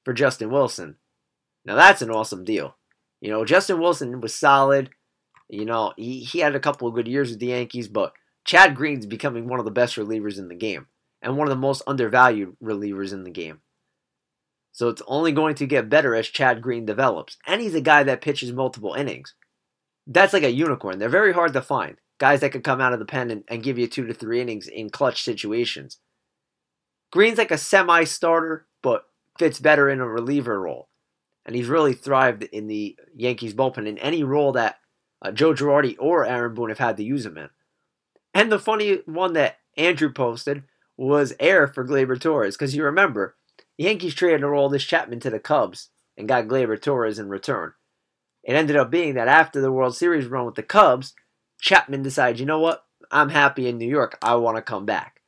for 0.05 0.13
Justin 0.13 0.51
Wilson. 0.51 0.97
Now 1.65 1.73
that's 1.73 2.03
an 2.03 2.11
awesome 2.11 2.45
deal. 2.45 2.75
You 3.19 3.31
know, 3.31 3.45
Justin 3.45 3.79
Wilson 3.79 4.21
was 4.21 4.35
solid. 4.35 4.91
You 5.49 5.65
know, 5.65 5.93
he, 5.97 6.19
he 6.19 6.37
had 6.37 6.55
a 6.55 6.59
couple 6.59 6.87
of 6.87 6.93
good 6.93 7.07
years 7.07 7.31
with 7.31 7.39
the 7.39 7.47
Yankees, 7.47 7.87
but 7.87 8.13
Chad 8.45 8.75
Green's 8.75 9.07
becoming 9.07 9.47
one 9.47 9.57
of 9.57 9.65
the 9.65 9.71
best 9.71 9.95
relievers 9.95 10.37
in 10.37 10.49
the 10.49 10.55
game 10.55 10.85
and 11.21 11.38
one 11.38 11.47
of 11.47 11.51
the 11.51 11.60
most 11.60 11.81
undervalued 11.86 12.55
relievers 12.62 13.13
in 13.13 13.23
the 13.23 13.29
game. 13.29 13.62
So 14.71 14.89
it's 14.89 15.01
only 15.05 15.31
going 15.31 15.55
to 15.55 15.67
get 15.67 15.89
better 15.89 16.15
as 16.15 16.27
Chad 16.27 16.62
Green 16.62 16.86
develops. 16.86 17.38
And 17.45 17.62
he's 17.62 17.75
a 17.75 17.81
guy 17.81 18.03
that 18.03 18.21
pitches 18.21 18.51
multiple 18.51 18.93
innings. 18.93 19.36
That's 20.07 20.34
like 20.34 20.43
a 20.43 20.51
unicorn. 20.51 20.97
They're 20.97 21.10
very 21.10 21.34
hard 21.34 21.53
to 21.53 21.62
find. 21.62 21.97
Guys 22.17 22.39
that 22.41 22.51
could 22.51 22.63
come 22.63 22.79
out 22.79 22.93
of 22.93 22.99
the 22.99 23.05
pen 23.05 23.31
and, 23.31 23.43
and 23.47 23.63
give 23.63 23.77
you 23.77 23.88
two 23.88 24.07
to 24.07 24.13
three 24.13 24.41
innings 24.41 24.67
in 24.67 24.89
clutch 24.89 25.23
situations. 25.23 25.97
Green's 27.12 27.38
like 27.38 27.51
a 27.51 27.57
semi 27.57 28.05
starter, 28.05 28.67
but 28.81 29.05
fits 29.38 29.60
better 29.60 29.89
in 29.89 29.99
a 29.99 30.07
reliever 30.07 30.60
role. 30.60 30.88
And 31.45 31.55
he's 31.55 31.67
really 31.67 31.93
thrived 31.93 32.43
in 32.43 32.67
the 32.67 32.95
Yankees 33.15 33.53
bullpen 33.53 33.88
in 33.88 33.97
any 33.97 34.23
role 34.23 34.51
that 34.53 34.77
uh, 35.21 35.31
Joe 35.31 35.53
Girardi 35.53 35.95
or 35.99 36.25
Aaron 36.25 36.53
Boone 36.53 36.69
have 36.69 36.77
had 36.77 36.97
to 36.97 37.03
use 37.03 37.25
him 37.25 37.38
in. 37.38 37.49
And 38.34 38.51
the 38.51 38.60
funny 38.60 39.01
one 39.05 39.34
that 39.34 39.57
Andrew 39.75 40.13
posted 40.13 40.63
was 41.01 41.33
air 41.39 41.67
for 41.67 41.85
Gleyber 41.85 42.19
Torres 42.19 42.55
because 42.55 42.75
you 42.75 42.83
remember 42.83 43.35
the 43.77 43.85
Yankees 43.85 44.13
traded 44.13 44.41
Aroldis 44.41 44.85
Chapman 44.85 45.19
to 45.21 45.29
the 45.29 45.39
Cubs 45.39 45.89
and 46.15 46.27
got 46.27 46.47
Gleyber 46.47 46.79
Torres 46.79 47.17
in 47.17 47.29
return. 47.29 47.73
It 48.43 48.53
ended 48.53 48.75
up 48.75 48.91
being 48.91 49.15
that 49.15 49.27
after 49.27 49.61
the 49.61 49.71
World 49.71 49.95
Series 49.95 50.27
run 50.27 50.45
with 50.45 50.55
the 50.55 50.63
Cubs, 50.63 51.13
Chapman 51.59 52.03
decided, 52.03 52.39
you 52.39 52.45
know 52.45 52.59
what, 52.59 52.83
I'm 53.09 53.29
happy 53.29 53.67
in 53.67 53.77
New 53.77 53.87
York. 53.87 54.17
I 54.21 54.35
want 54.35 54.57
to 54.57 54.61
come 54.61 54.85
back. 54.85 55.21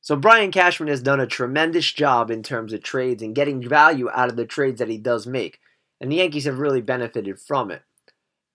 So 0.00 0.16
Brian 0.16 0.50
Cashman 0.50 0.88
has 0.88 1.02
done 1.02 1.20
a 1.20 1.26
tremendous 1.26 1.92
job 1.92 2.30
in 2.30 2.42
terms 2.42 2.72
of 2.72 2.82
trades 2.82 3.22
and 3.22 3.34
getting 3.34 3.66
value 3.66 4.08
out 4.10 4.28
of 4.28 4.36
the 4.36 4.46
trades 4.46 4.78
that 4.78 4.88
he 4.88 4.98
does 4.98 5.26
make. 5.26 5.58
And 6.00 6.10
the 6.10 6.16
Yankees 6.16 6.44
have 6.44 6.58
really 6.58 6.80
benefited 6.80 7.38
from 7.38 7.70
it. 7.70 7.82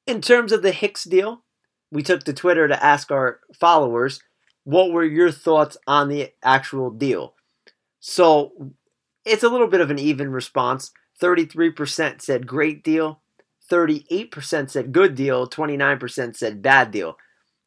In 0.06 0.19
terms 0.19 0.51
of 0.51 0.62
the 0.62 0.71
Hicks 0.71 1.03
deal, 1.03 1.43
we 1.91 2.03
took 2.03 2.23
to 2.23 2.34
Twitter 2.34 2.67
to 2.67 2.84
ask 2.84 3.12
our 3.12 3.39
followers 3.53 4.21
what 4.63 4.91
were 4.91 5.04
your 5.04 5.32
thoughts 5.32 5.78
on 5.88 6.10
the 6.10 6.32
actual 6.41 6.89
deal. 6.89 7.34
So 7.99 8.73
it's 9.26 9.43
a 9.43 9.49
little 9.49 9.67
bit 9.67 9.82
of 9.82 9.91
an 9.91 9.99
even 9.99 10.32
response. 10.32 10.91
33% 11.21 12.21
said 12.21 12.47
great 12.47 12.84
deal, 12.84 13.21
38% 13.69 14.69
said 14.69 14.91
good 14.91 15.15
deal, 15.15 15.47
29% 15.47 16.36
said 16.36 16.62
bad 16.62 16.91
deal. 16.91 17.17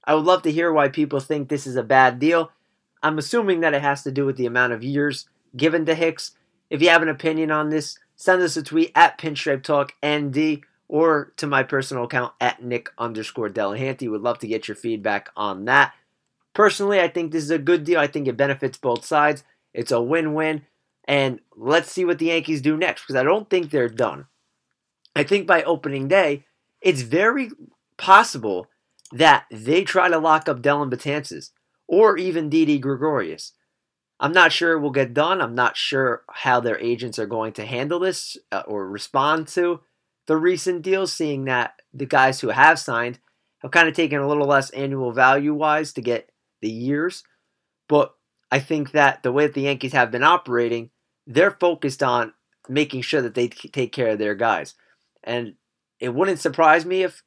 I 0.05 0.15
would 0.15 0.25
love 0.25 0.43
to 0.43 0.53
hear 0.53 0.73
why 0.73 0.89
people 0.89 1.21
think 1.21 1.49
this 1.49 1.67
is 1.67 1.77
a 1.77 1.83
bad 1.83 2.19
deal. 2.19 2.51
I'm 3.03 3.19
assuming 3.19 3.61
that 3.61 3.75
it 3.75 3.83
has 3.83 4.03
to 4.03 4.13
do 4.13 4.27
with 4.27 4.37
the 4.37 4.47
amount 4.47 4.73
of 4.73 4.83
years 4.83 5.29
given 5.57 5.87
to 5.87 5.95
Hicks. 5.95 6.33
If 6.71 6.83
you 6.83 6.89
have 6.91 7.03
an 7.03 7.09
opinion 7.09 7.51
on 7.51 7.71
this, 7.71 7.99
send 8.17 8.43
us 8.43 8.57
a 8.57 8.63
tweet 8.63 8.93
at 8.95 9.19
Pinstripe 9.19 9.63
Talk 9.63 9.93
ND 10.05 10.61
or 10.89 11.33
to 11.37 11.47
my 11.47 11.63
personal 11.63 12.05
account 12.05 12.33
at 12.41 12.63
Nick 12.63 12.89
underscore 12.99 13.49
Delahanty. 13.49 14.11
Would 14.11 14.23
love 14.23 14.39
to 14.41 14.47
get 14.47 14.69
your 14.69 14.75
feedback 14.75 15.31
on 15.37 15.65
that. 15.67 15.93
Personally, 16.57 17.03
I 17.03 17.09
think 17.09 17.33
this 17.33 17.45
is 17.45 17.51
a 17.51 17.59
good 17.59 17.85
deal. 17.85 18.01
I 18.01 18.07
think 18.07 18.27
it 18.27 18.39
benefits 18.39 18.79
both 18.79 19.05
sides. 19.05 19.45
It's 19.75 19.93
a 19.93 20.01
win 20.01 20.33
win. 20.33 20.63
And 21.07 21.41
let's 21.55 21.93
see 21.93 22.07
what 22.07 22.19
the 22.19 22.29
Yankees 22.29 22.63
do 22.63 22.79
next 22.79 23.03
because 23.03 23.15
I 23.15 23.25
don't 23.25 23.51
think 23.51 23.71
they're 23.71 23.91
done. 23.91 24.25
I 25.15 25.23
think 25.23 25.47
by 25.47 25.63
opening 25.63 26.09
day, 26.09 26.47
it's 26.81 27.03
very 27.03 27.51
possible 27.99 28.69
that 29.13 29.45
they 29.51 29.85
try 29.85 30.09
to 30.09 30.17
lock 30.17 30.49
up 30.49 30.63
Dellin 30.63 30.91
Betances 30.91 31.51
or 31.87 32.17
even 32.17 32.49
Didi 32.49 32.79
Gregorius. 32.79 33.53
I'm 34.19 34.33
not 34.33 34.51
sure 34.51 34.73
it 34.73 34.81
will 34.81 34.89
get 34.89 35.13
done. 35.13 35.43
I'm 35.43 35.55
not 35.55 35.77
sure 35.77 36.23
how 36.31 36.61
their 36.61 36.79
agents 36.79 37.19
are 37.19 37.27
going 37.27 37.53
to 37.53 37.67
handle 37.67 37.99
this 37.99 38.39
uh, 38.51 38.63
or 38.67 38.89
respond 38.89 39.49
to 39.49 39.81
the 40.27 40.39
recent 40.39 40.81
deals, 40.81 41.13
seeing 41.13 41.45
that 41.45 41.83
the 41.93 42.07
guys 42.07 42.41
who 42.41 42.49
have 42.49 42.79
signed 42.79 43.19
have 43.59 43.73
kind 43.73 43.89
of 43.91 43.95
taken 43.95 44.21
a 44.21 44.27
little 44.27 44.47
less 44.47 44.71
annual 44.71 45.13
value 45.13 45.53
wise 45.53 45.93
to 45.93 46.01
get 46.01 46.31
the 46.61 46.71
years. 46.71 47.25
But 47.89 48.15
I 48.51 48.59
think 48.59 48.93
that 48.93 49.23
the 49.23 49.33
way 49.33 49.47
that 49.47 49.55
the 49.55 49.63
Yankees 49.63 49.93
have 49.93 50.11
been 50.11 50.23
operating, 50.23 50.91
they're 51.27 51.51
focused 51.51 52.03
on 52.03 52.33
making 52.69 53.03
sure 53.03 53.23
that 53.23 53.35
they 53.35 53.49
take 53.49 53.93
care 53.93 54.09
of 54.09 54.19
their 54.19 54.35
guys. 54.35 54.75
And 55.23 55.55
it 56.01 56.15
wouldn't 56.15 56.41
surprise 56.41 56.85
me 56.85 57.03
if 57.03 57.23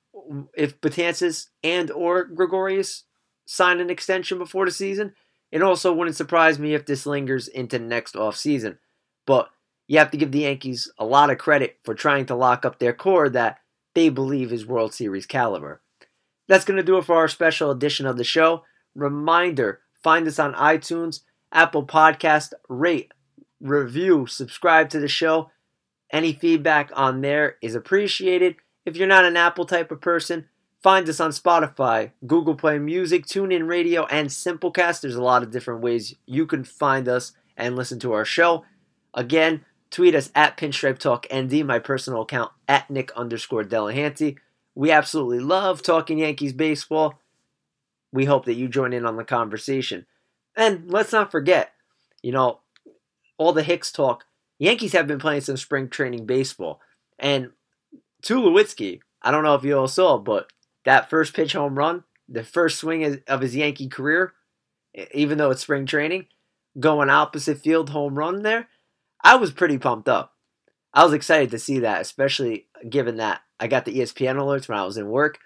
if 0.56 0.80
Betances 0.82 1.48
and 1.64 1.92
or 1.92 2.26
Gregorius 2.26 3.06
sign 3.46 3.80
an 3.80 3.90
extension 3.90 4.38
before 4.38 4.66
the 4.66 4.72
season. 4.72 5.14
It 5.52 5.64
also 5.64 5.94
wouldn't 5.94 6.16
surprise 6.16 6.60
me 6.60 6.74
if 6.74 6.86
this 6.86 7.06
lingers 7.06 7.48
into 7.48 7.80
next 7.80 8.16
off 8.16 8.36
season. 8.36 8.78
But 9.26 9.50
you 9.88 9.98
have 9.98 10.12
to 10.12 10.18
give 10.18 10.32
the 10.32 10.42
Yankees 10.42 10.92
a 11.00 11.06
lot 11.06 11.32
of 11.32 11.40
credit 11.40 11.80
for 11.84 11.96
trying 11.96 12.28
to 12.28 12.36
lock 12.36 12.64
up 12.64 12.78
their 12.78 12.94
core 12.94 13.30
that 13.30 13.58
they 13.96 14.10
believe 14.10 14.54
is 14.54 14.66
World 14.66 14.94
Series 14.94 15.26
caliber. 15.26 15.82
That's 16.48 16.66
going 16.66 16.78
to 16.78 16.84
do 16.84 16.98
it 16.98 17.06
for 17.06 17.16
our 17.16 17.28
special 17.28 17.72
edition 17.72 18.06
of 18.06 18.18
the 18.18 18.24
show. 18.24 18.64
Reminder 18.96 19.82
find 20.04 20.28
us 20.28 20.40
on 20.40 20.54
iTunes, 20.54 21.22
Apple 21.52 21.86
Podcast, 21.86 22.54
rate, 22.68 23.12
review, 23.60 24.26
subscribe 24.28 24.90
to 24.90 25.00
the 25.00 25.08
show. 25.08 25.52
Any 26.12 26.34
feedback 26.34 26.92
on 26.96 27.22
there 27.22 27.58
is 27.62 27.76
appreciated. 27.76 28.56
If 28.86 28.96
you're 28.96 29.08
not 29.08 29.26
an 29.26 29.38
Apple 29.38 29.66
type 29.66 29.92
of 29.92 30.02
person, 30.02 30.48
find 30.82 31.08
us 31.08 31.20
on 31.20 31.32
Spotify, 31.32 32.12
Google 32.26 32.56
Play 32.56 32.80
Music, 32.80 33.26
TuneIn 33.26 33.68
Radio, 33.68 34.06
and 34.06 34.30
Simplecast. 34.30 35.02
There's 35.02 35.16
a 35.16 35.22
lot 35.22 35.44
of 35.44 35.52
different 35.52 35.82
ways 35.82 36.16
you 36.26 36.48
can 36.48 36.64
find 36.64 37.08
us 37.08 37.34
and 37.56 37.76
listen 37.76 38.00
to 38.00 38.14
our 38.14 38.26
show. 38.26 38.66
Again, 39.14 39.66
tweet 39.92 40.16
us 40.16 40.32
at 40.34 40.58
Pinstripe 40.58 40.98
Talk 40.98 41.28
ND, 41.34 41.66
my 41.66 41.80
personal 41.80 42.22
account 42.22 42.52
at 42.68 42.90
Nick 42.90 43.12
underscore 43.12 43.64
Delahanty. 43.64 44.38
We 44.74 44.92
absolutely 44.92 45.40
love 45.40 45.82
talking 45.82 46.20
Yankees 46.20 46.54
baseball. 46.54 47.19
We 48.12 48.26
hope 48.26 48.46
that 48.46 48.56
you 48.56 48.68
join 48.68 48.94
in 48.94 49.06
on 49.06 49.18
the 49.18 49.24
conversation. 49.24 50.06
And 50.56 50.92
let's 50.92 51.12
not 51.12 51.32
forget, 51.32 51.72
you 52.22 52.32
know, 52.32 52.60
all 53.38 53.54
the 53.54 53.64
Hicks 53.64 53.92
talk. 53.92 54.26
Yankees 54.58 54.94
have 54.94 55.08
been 55.08 55.20
playing 55.20 55.42
some 55.42 55.58
spring 55.58 55.90
training 55.90 56.26
baseball. 56.26 56.82
And 57.18 57.52
Tulowitzki, 58.24 59.00
I 59.22 59.32
don't 59.32 59.44
know 59.44 59.56
if 59.56 59.64
you 59.64 59.78
all 59.78 59.88
saw, 59.88 60.18
but 60.18 60.52
that 60.86 61.10
first 61.10 61.34
pitch 61.34 61.54
home 61.54 61.78
run, 61.78 62.04
the 62.28 62.44
first 62.44 62.80
swing 62.80 63.22
of 63.28 63.42
his 63.42 63.56
Yankee 63.56 63.88
career, 63.88 64.34
even 65.14 65.38
though 65.38 65.52
it's 65.52 65.62
spring 65.62 65.86
training, 65.86 66.26
going 66.80 67.10
opposite 67.10 67.60
field 67.60 67.90
home 67.92 68.16
run 68.16 68.44
there, 68.44 68.68
I 69.24 69.36
was 69.36 69.52
pretty 69.52 69.78
pumped 69.78 70.10
up. 70.10 70.34
I 70.94 71.04
was 71.04 71.14
excited 71.14 71.52
to 71.52 71.60
see 71.60 71.80
that, 71.80 72.02
especially 72.02 72.68
given 72.90 73.18
that 73.18 73.42
I 73.60 73.68
got 73.68 73.86
the 73.86 74.00
ESPN 74.00 74.36
alerts 74.38 74.68
when 74.68 74.78
I 74.78 74.86
was 74.86 74.98
in 74.98 75.08
work. 75.08 75.40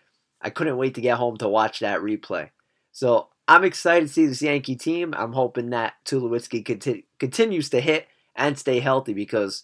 I 0.44 0.50
couldn't 0.50 0.78
wait 0.78 0.96
to 0.96 1.02
get 1.02 1.18
home 1.18 1.38
to 1.38 1.48
watch 1.48 1.80
that 1.80 2.02
replay. 2.02 2.50
So 2.92 3.30
I'm 3.48 3.64
excited 3.64 4.08
to 4.08 4.14
see 4.14 4.26
this 4.26 4.42
Yankee 4.42 4.76
team. 4.76 5.14
I'm 5.18 5.34
hoping 5.34 5.70
that 5.72 5.94
Tulowitzki 6.06 6.66
conti- 6.66 7.06
continues 7.18 7.70
to 7.70 7.82
hit 7.82 8.08
and 8.36 8.60
stay 8.60 8.80
healthy 8.80 9.14
because 9.14 9.64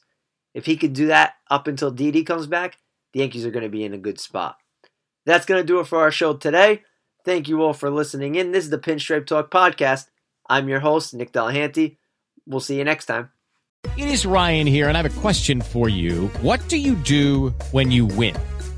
if 0.53 0.65
he 0.65 0.77
can 0.77 0.93
do 0.93 1.07
that 1.07 1.33
up 1.49 1.67
until 1.67 1.91
Didi 1.91 2.23
comes 2.23 2.47
back, 2.47 2.77
the 3.13 3.19
Yankees 3.19 3.45
are 3.45 3.51
going 3.51 3.63
to 3.63 3.69
be 3.69 3.83
in 3.83 3.93
a 3.93 3.97
good 3.97 4.19
spot. 4.19 4.57
That's 5.25 5.45
going 5.45 5.61
to 5.61 5.67
do 5.67 5.79
it 5.79 5.87
for 5.87 5.99
our 5.99 6.11
show 6.11 6.35
today. 6.35 6.83
Thank 7.25 7.47
you 7.47 7.61
all 7.61 7.73
for 7.73 7.89
listening 7.89 8.35
in. 8.35 8.51
This 8.51 8.63
is 8.63 8.69
the 8.69 8.79
Pinstripe 8.79 9.27
Talk 9.27 9.51
podcast. 9.51 10.07
I'm 10.49 10.69
your 10.69 10.79
host, 10.79 11.13
Nick 11.13 11.31
Delahanty. 11.31 11.97
We'll 12.47 12.61
see 12.61 12.77
you 12.77 12.83
next 12.83 13.05
time. 13.05 13.29
It 13.97 14.07
is 14.09 14.25
Ryan 14.25 14.67
here, 14.67 14.87
and 14.87 14.97
I 14.97 15.01
have 15.01 15.17
a 15.17 15.21
question 15.21 15.61
for 15.61 15.87
you. 15.87 16.27
What 16.41 16.67
do 16.67 16.77
you 16.77 16.95
do 16.95 17.49
when 17.71 17.91
you 17.91 18.05
win? 18.05 18.35